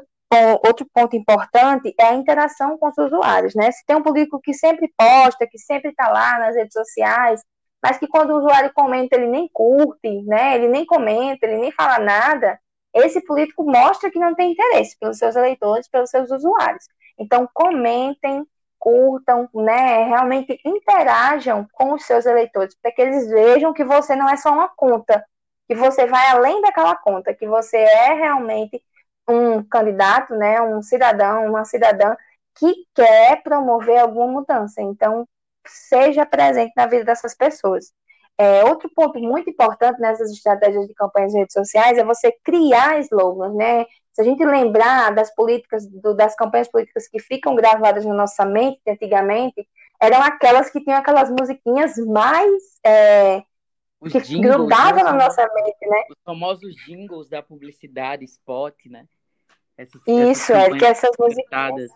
outro 0.66 0.87
ponto 0.92 1.16
importante 1.16 1.94
é 1.98 2.05
a 2.07 2.14
interação 2.14 2.79
com 2.79 2.88
os 2.88 2.98
usuários, 2.98 3.55
né? 3.55 3.70
Se 3.72 3.85
tem 3.85 3.96
um 3.96 4.03
político 4.03 4.40
que 4.40 4.55
sempre 4.55 4.92
posta, 4.96 5.46
que 5.46 5.59
sempre 5.59 5.90
está 5.90 6.09
lá 6.11 6.38
nas 6.38 6.55
redes 6.55 6.74
sociais, 6.74 7.42
mas 7.83 7.98
que 7.98 8.07
quando 8.07 8.31
o 8.31 8.38
usuário 8.38 8.72
comenta 8.74 9.16
ele 9.16 9.27
nem 9.27 9.48
curte, 9.53 10.22
né? 10.24 10.55
Ele 10.55 10.68
nem 10.68 10.85
comenta, 10.87 11.46
ele 11.46 11.57
nem 11.59 11.72
fala 11.72 11.98
nada. 11.98 12.59
Esse 13.02 13.20
político 13.24 13.64
mostra 13.64 14.11
que 14.11 14.18
não 14.18 14.34
tem 14.34 14.52
interesse 14.52 14.96
pelos 14.98 15.18
seus 15.18 15.37
eleitores, 15.37 15.88
pelos 15.88 16.11
seus 16.11 16.30
usuários. 16.30 16.84
Então 17.18 17.48
comentem, 17.52 18.46
curtam, 18.78 19.48
né, 19.54 20.04
realmente 20.04 20.61
interajam 20.64 21.66
com 21.72 21.92
os 21.94 22.04
seus 22.04 22.26
eleitores, 22.26 22.74
para 22.80 22.92
que 22.92 23.02
eles 23.02 23.28
vejam 23.28 23.72
que 23.72 23.84
você 23.84 24.14
não 24.14 24.28
é 24.28 24.37
só 24.37 24.52
uma 24.52 24.68
conta, 24.68 25.24
que 25.66 25.74
você 25.74 26.06
vai 26.06 26.28
além 26.30 26.61
daquela 26.62 26.96
conta, 26.96 27.34
que 27.34 27.46
você 27.46 27.76
é 27.76 28.14
realmente 28.14 28.82
um 29.28 29.62
candidato, 29.62 30.34
né, 30.34 30.61
um 30.62 30.82
cidadão, 30.82 31.46
uma 31.46 31.64
cidadã 31.64 32.16
que 32.58 32.87
quer 32.94 33.42
promover 33.42 33.98
alguma 33.98 34.26
mudança. 34.26 34.80
Então, 34.80 35.28
seja 35.66 36.24
presente 36.26 36.72
na 36.76 36.87
vida 36.87 37.04
dessas 37.04 37.34
pessoas. 37.34 37.92
É, 38.40 38.64
outro 38.64 38.88
ponto 38.94 39.18
muito 39.18 39.51
importante 39.51 40.01
nessas 40.01 40.31
estratégias 40.31 40.87
de 40.87 40.94
campanhas 40.94 41.35
em 41.35 41.38
redes 41.40 41.53
sociais 41.53 41.98
é 41.98 42.05
você 42.05 42.31
criar 42.44 43.01
slogans, 43.01 43.53
né? 43.53 43.85
Se 44.12 44.20
a 44.20 44.24
gente 44.24 44.44
lembrar 44.44 45.12
das 45.12 45.35
políticas, 45.35 45.85
do, 45.88 46.14
das 46.14 46.37
campanhas 46.37 46.68
políticas 46.68 47.09
que 47.09 47.18
ficam 47.18 47.57
gravadas 47.57 48.05
na 48.05 48.14
nossa 48.14 48.44
mente 48.44 48.81
antigamente, 48.87 49.68
eram 50.01 50.22
aquelas 50.22 50.70
que 50.70 50.81
tinham 50.81 50.98
aquelas 50.98 51.31
musiquinhas 51.31 51.96
mais 51.98 52.53
é, 52.87 53.42
Os 54.01 54.12
que 54.12 54.20
jingles, 54.20 54.55
grudavam 54.55 55.03
né? 55.03 55.03
na 55.03 55.12
nossa 55.12 55.42
mente, 55.55 55.88
né? 55.88 56.03
Os 56.09 56.22
famosos 56.24 56.77
jingles 56.87 57.29
da 57.29 57.42
publicidade, 57.42 58.24
spot, 58.24 58.87
né? 58.87 59.05
Essas, 59.77 60.01
Isso, 60.07 60.53
essas 60.53 60.74
é 60.74 60.79
que 60.79 60.85
essas 60.85 61.11
musiquinhas. 61.18 61.90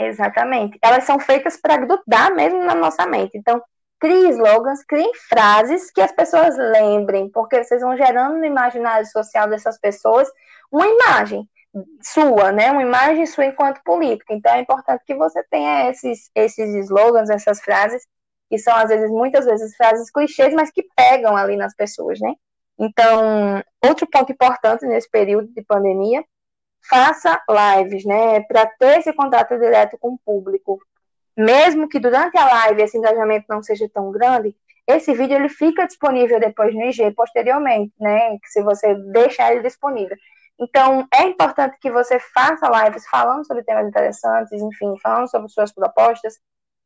Exatamente. 0.00 0.78
Elas 0.82 1.04
são 1.04 1.20
feitas 1.20 1.56
para 1.56 1.76
grudar 1.76 2.34
mesmo 2.34 2.64
na 2.64 2.74
nossa 2.74 3.06
mente. 3.06 3.36
Então, 3.36 3.62
crie 4.04 4.28
slogans, 4.32 4.84
crie 4.84 5.10
frases 5.30 5.90
que 5.90 6.02
as 6.02 6.12
pessoas 6.12 6.58
lembrem, 6.58 7.30
porque 7.30 7.64
vocês 7.64 7.80
vão 7.80 7.96
gerando 7.96 8.36
no 8.36 8.44
imaginário 8.44 9.06
social 9.06 9.48
dessas 9.48 9.78
pessoas 9.78 10.28
uma 10.70 10.86
imagem 10.86 11.48
sua, 12.02 12.52
né? 12.52 12.70
Uma 12.70 12.82
imagem 12.82 13.24
sua 13.24 13.46
enquanto 13.46 13.82
política. 13.82 14.34
Então 14.34 14.52
é 14.52 14.60
importante 14.60 15.02
que 15.06 15.14
você 15.14 15.42
tenha 15.44 15.88
esses, 15.88 16.30
esses 16.34 16.74
slogans, 16.84 17.30
essas 17.30 17.62
frases, 17.62 18.06
que 18.50 18.58
são 18.58 18.76
às 18.76 18.90
vezes, 18.90 19.10
muitas 19.10 19.46
vezes, 19.46 19.74
frases 19.74 20.10
clichês, 20.10 20.52
mas 20.52 20.70
que 20.70 20.86
pegam 20.94 21.34
ali 21.34 21.56
nas 21.56 21.74
pessoas, 21.74 22.20
né? 22.20 22.34
Então, 22.78 23.62
outro 23.82 24.06
ponto 24.06 24.30
importante 24.30 24.84
nesse 24.84 25.08
período 25.10 25.48
de 25.48 25.62
pandemia 25.62 26.22
faça 26.86 27.40
lives, 27.48 28.04
né, 28.04 28.40
para 28.40 28.66
ter 28.66 28.98
esse 28.98 29.10
contato 29.14 29.58
direto 29.58 29.96
com 29.98 30.12
o 30.12 30.18
público. 30.18 30.78
Mesmo 31.36 31.88
que 31.88 31.98
durante 31.98 32.38
a 32.38 32.44
live 32.44 32.82
esse 32.82 32.96
engajamento 32.96 33.46
não 33.48 33.62
seja 33.62 33.88
tão 33.92 34.10
grande, 34.10 34.54
esse 34.86 35.12
vídeo 35.14 35.36
ele 35.36 35.48
fica 35.48 35.86
disponível 35.86 36.38
depois 36.38 36.74
no 36.74 36.82
IG 36.82 37.10
posteriormente, 37.12 37.92
né, 37.98 38.38
se 38.44 38.62
você 38.62 38.94
deixar 38.94 39.52
ele 39.52 39.62
disponível. 39.62 40.16
Então, 40.60 41.06
é 41.12 41.22
importante 41.24 41.76
que 41.80 41.90
você 41.90 42.18
faça 42.20 42.68
lives 42.68 43.06
falando 43.08 43.44
sobre 43.46 43.64
temas 43.64 43.88
interessantes, 43.88 44.52
enfim, 44.52 44.94
falando 45.02 45.28
sobre 45.28 45.48
suas 45.48 45.72
propostas, 45.72 46.38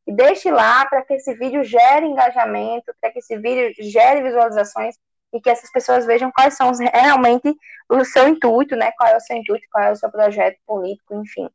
e 0.07 0.13
deixe 0.13 0.51
lá 0.51 0.87
para 0.87 1.03
que 1.03 1.15
esse 1.15 1.35
vídeo 1.35 1.63
gere 1.63 2.07
engajamento, 2.07 2.95
para 2.99 3.11
que 3.11 3.19
esse 3.19 3.37
vídeo 3.37 3.75
gere 3.79 4.23
visualizações 4.23 4.95
e 5.35 5.41
que 5.41 5.51
essas 5.51 5.71
pessoas 5.71 6.07
vejam 6.07 6.33
quais 6.33 6.57
são 6.57 6.73
realmente 6.95 7.55
o 7.91 8.03
seu 8.07 8.27
intuito, 8.27 8.75
né? 8.75 8.91
Qual 8.97 9.11
é 9.11 9.17
o 9.17 9.21
seu 9.21 9.37
intuito, 9.37 9.67
qual 9.71 9.85
é 9.85 9.93
o 9.93 9.97
seu 9.97 10.11
projeto 10.11 10.57
político, 10.67 11.15
enfim. 11.15 11.51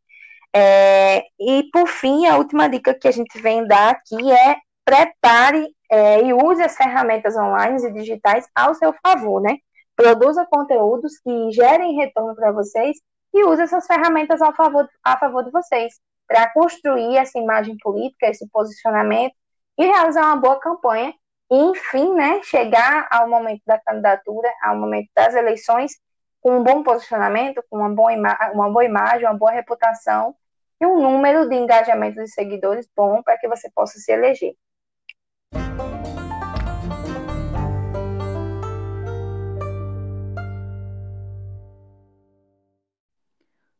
É, 0.55 1.23
e 1.39 1.63
por 1.71 1.87
fim, 1.87 2.27
a 2.27 2.37
última 2.37 2.69
dica 2.69 2.93
que 2.93 3.07
a 3.07 3.11
gente 3.11 3.41
vem 3.41 3.65
dar 3.65 3.89
aqui 3.89 4.31
é 4.31 4.57
prepare 4.85 5.67
é, 5.89 6.21
e 6.21 6.33
use 6.33 6.61
as 6.61 6.75
ferramentas 6.75 7.35
online 7.35 7.83
e 7.83 7.91
digitais 7.91 8.47
ao 8.53 8.75
seu 8.75 8.93
favor, 9.01 9.41
né? 9.41 9.57
Produza 9.95 10.45
conteúdos 10.45 11.17
que 11.19 11.51
gerem 11.51 11.95
retorno 11.95 12.35
para 12.35 12.51
vocês 12.51 12.97
e 13.33 13.43
use 13.45 13.63
essas 13.63 13.87
ferramentas 13.87 14.41
a 14.41 14.53
favor, 14.53 14.87
a 15.03 15.17
favor 15.17 15.43
de 15.43 15.51
vocês 15.51 15.93
para 16.27 16.51
construir 16.51 17.17
essa 17.17 17.37
imagem 17.39 17.77
política, 17.77 18.27
esse 18.27 18.47
posicionamento 18.49 19.33
e 19.77 19.85
realizar 19.85 20.25
uma 20.25 20.37
boa 20.37 20.59
campanha 20.59 21.13
e, 21.51 21.55
enfim, 21.55 22.13
né, 22.13 22.41
chegar 22.43 23.07
ao 23.11 23.29
momento 23.29 23.61
da 23.65 23.79
candidatura, 23.79 24.51
ao 24.63 24.75
momento 24.77 25.09
das 25.15 25.35
eleições, 25.35 25.93
com 26.41 26.57
um 26.59 26.63
bom 26.63 26.83
posicionamento, 26.83 27.63
com 27.69 27.77
uma 27.77 27.89
boa, 27.89 28.11
uma 28.53 28.69
boa 28.69 28.85
imagem, 28.85 29.27
uma 29.27 29.37
boa 29.37 29.51
reputação 29.51 30.35
e 30.83 30.85
um 30.85 31.01
número 31.01 31.47
de 31.47 31.55
engajamento 31.55 32.21
de 32.21 32.27
seguidores 32.27 32.89
bom 32.93 33.23
para 33.23 33.37
que 33.37 33.47
você 33.47 33.69
possa 33.71 33.97
se 33.99 34.11
eleger. 34.11 34.53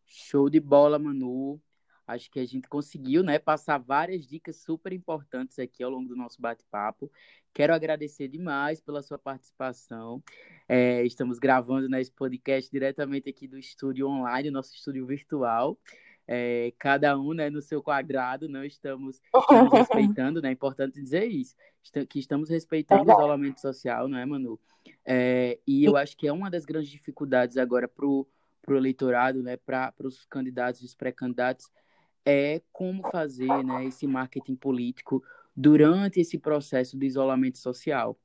Show 0.06 0.50
de 0.50 0.62
bola, 0.62 0.98
Manu. 0.98 1.62
Acho 2.08 2.32
que 2.32 2.40
a 2.40 2.46
gente 2.46 2.68
conseguiu, 2.68 3.24
né, 3.24 3.38
passar 3.40 3.78
várias 3.78 4.26
dicas 4.26 4.58
super 4.58 4.92
importantes 4.92 5.60
aqui 5.60 5.84
ao 5.84 5.90
longo 5.90 6.08
do 6.08 6.16
nosso 6.16 6.42
bate-papo. 6.42 7.12
Quero 7.54 7.74
agradecer 7.74 8.28
demais 8.28 8.82
pela 8.82 9.02
sua 9.02 9.18
participação. 9.18 10.24
É, 10.68 11.04
estamos 11.06 11.38
gravando 11.38 11.88
né, 11.88 12.02
esse 12.02 12.12
podcast 12.12 12.70
diretamente 12.72 13.30
aqui 13.30 13.48
do 13.48 13.58
estúdio 13.58 14.08
online, 14.08 14.50
nosso 14.50 14.74
estúdio 14.74 15.06
virtual. 15.06 15.78
É, 16.28 16.74
cada 16.80 17.18
um 17.20 17.34
né, 17.34 17.50
no 17.50 17.62
seu 17.62 17.82
quadrado, 17.82 18.48
não 18.48 18.64
estamos, 18.64 19.22
estamos 19.36 19.74
respeitando, 19.74 20.42
né? 20.42 20.50
É 20.50 20.52
importante 20.52 21.02
dizer 21.02 21.26
isso, 21.26 21.56
que 22.10 22.20
estamos 22.20 22.50
respeitando 22.50 23.10
o 23.10 23.14
isolamento 23.14 23.60
social, 23.60 24.08
não 24.08 24.18
é, 24.18 24.26
Manu? 24.26 24.60
É, 25.06 25.60
e 25.68 25.84
eu 25.84 25.98
acho 25.98 26.16
que 26.16 26.28
é 26.28 26.34
uma 26.34 26.50
das 26.50 26.66
grandes 26.66 26.90
dificuldades 26.90 27.58
agora 27.58 27.88
para 27.88 28.06
o 28.06 28.28
eleitorado, 28.70 29.44
né, 29.44 29.58
para 29.58 29.94
os 30.04 30.26
candidatos 30.26 30.82
e 30.82 30.86
os 30.86 30.96
pré-candidatos, 30.96 31.70
é 32.26 32.62
como 32.72 33.10
fazer 33.12 33.64
né, 33.64 33.86
esse 33.86 34.08
marketing 34.08 34.56
político 34.56 35.22
durante 35.56 36.22
esse 36.22 36.38
processo 36.38 36.98
de 36.98 37.06
isolamento 37.06 37.58
social. 37.58 38.18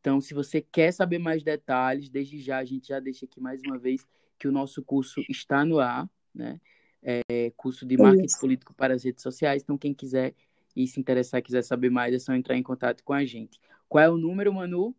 Então, 0.00 0.20
se 0.20 0.34
você 0.34 0.60
quer 0.60 0.92
saber 0.92 1.18
mais 1.18 1.42
detalhes, 1.42 2.08
desde 2.08 2.40
já 2.40 2.58
a 2.58 2.64
gente 2.64 2.88
já 2.88 2.98
deixa 2.98 3.24
aqui 3.24 3.40
mais 3.40 3.60
uma 3.62 3.78
vez 3.78 4.06
que 4.38 4.48
o 4.48 4.52
nosso 4.52 4.82
curso 4.82 5.22
está 5.28 5.64
no 5.64 5.78
ar, 5.78 6.10
né? 6.34 6.60
É 7.02 7.50
curso 7.56 7.84
de 7.84 7.96
marketing 7.96 8.26
Isso. 8.26 8.38
político 8.38 8.72
para 8.74 8.94
as 8.94 9.02
redes 9.04 9.22
sociais. 9.22 9.62
Então, 9.62 9.76
quem 9.76 9.92
quiser 9.92 10.34
e 10.74 10.86
se 10.86 10.98
interessar, 11.00 11.42
quiser 11.42 11.62
saber 11.62 11.90
mais, 11.90 12.14
é 12.14 12.18
só 12.18 12.32
entrar 12.32 12.56
em 12.56 12.62
contato 12.62 13.04
com 13.04 13.12
a 13.12 13.22
gente. 13.24 13.60
Qual 13.88 14.04
é 14.04 14.08
o 14.08 14.16
número, 14.16 14.54
Manu? 14.54 14.94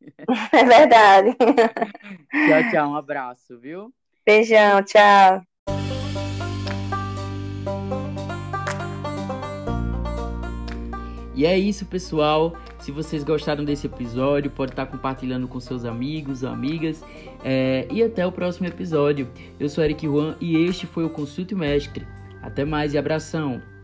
É 0.51 0.63
verdade. 0.63 1.37
tchau, 1.37 2.71
tchau. 2.71 2.89
Um 2.89 2.95
abraço, 2.95 3.59
viu? 3.59 3.93
Beijão, 4.25 4.81
tchau. 4.81 5.43
E 11.35 11.45
é 11.45 11.55
isso, 11.55 11.85
pessoal. 11.85 12.55
Se 12.85 12.91
vocês 12.91 13.23
gostaram 13.23 13.65
desse 13.65 13.87
episódio, 13.87 14.51
pode 14.51 14.73
estar 14.73 14.85
compartilhando 14.85 15.47
com 15.47 15.59
seus 15.59 15.85
amigos, 15.85 16.43
amigas. 16.43 17.03
É... 17.43 17.87
E 17.89 18.03
até 18.03 18.27
o 18.27 18.31
próximo 18.31 18.67
episódio. 18.67 19.27
Eu 19.59 19.67
sou 19.69 19.83
Eric 19.83 20.05
Juan 20.05 20.35
e 20.39 20.55
este 20.55 20.85
foi 20.85 21.03
o 21.03 21.09
Consulte 21.09 21.55
Mestre. 21.55 22.05
Até 22.43 22.63
mais 22.63 22.93
e 22.93 22.99
abração! 22.99 23.74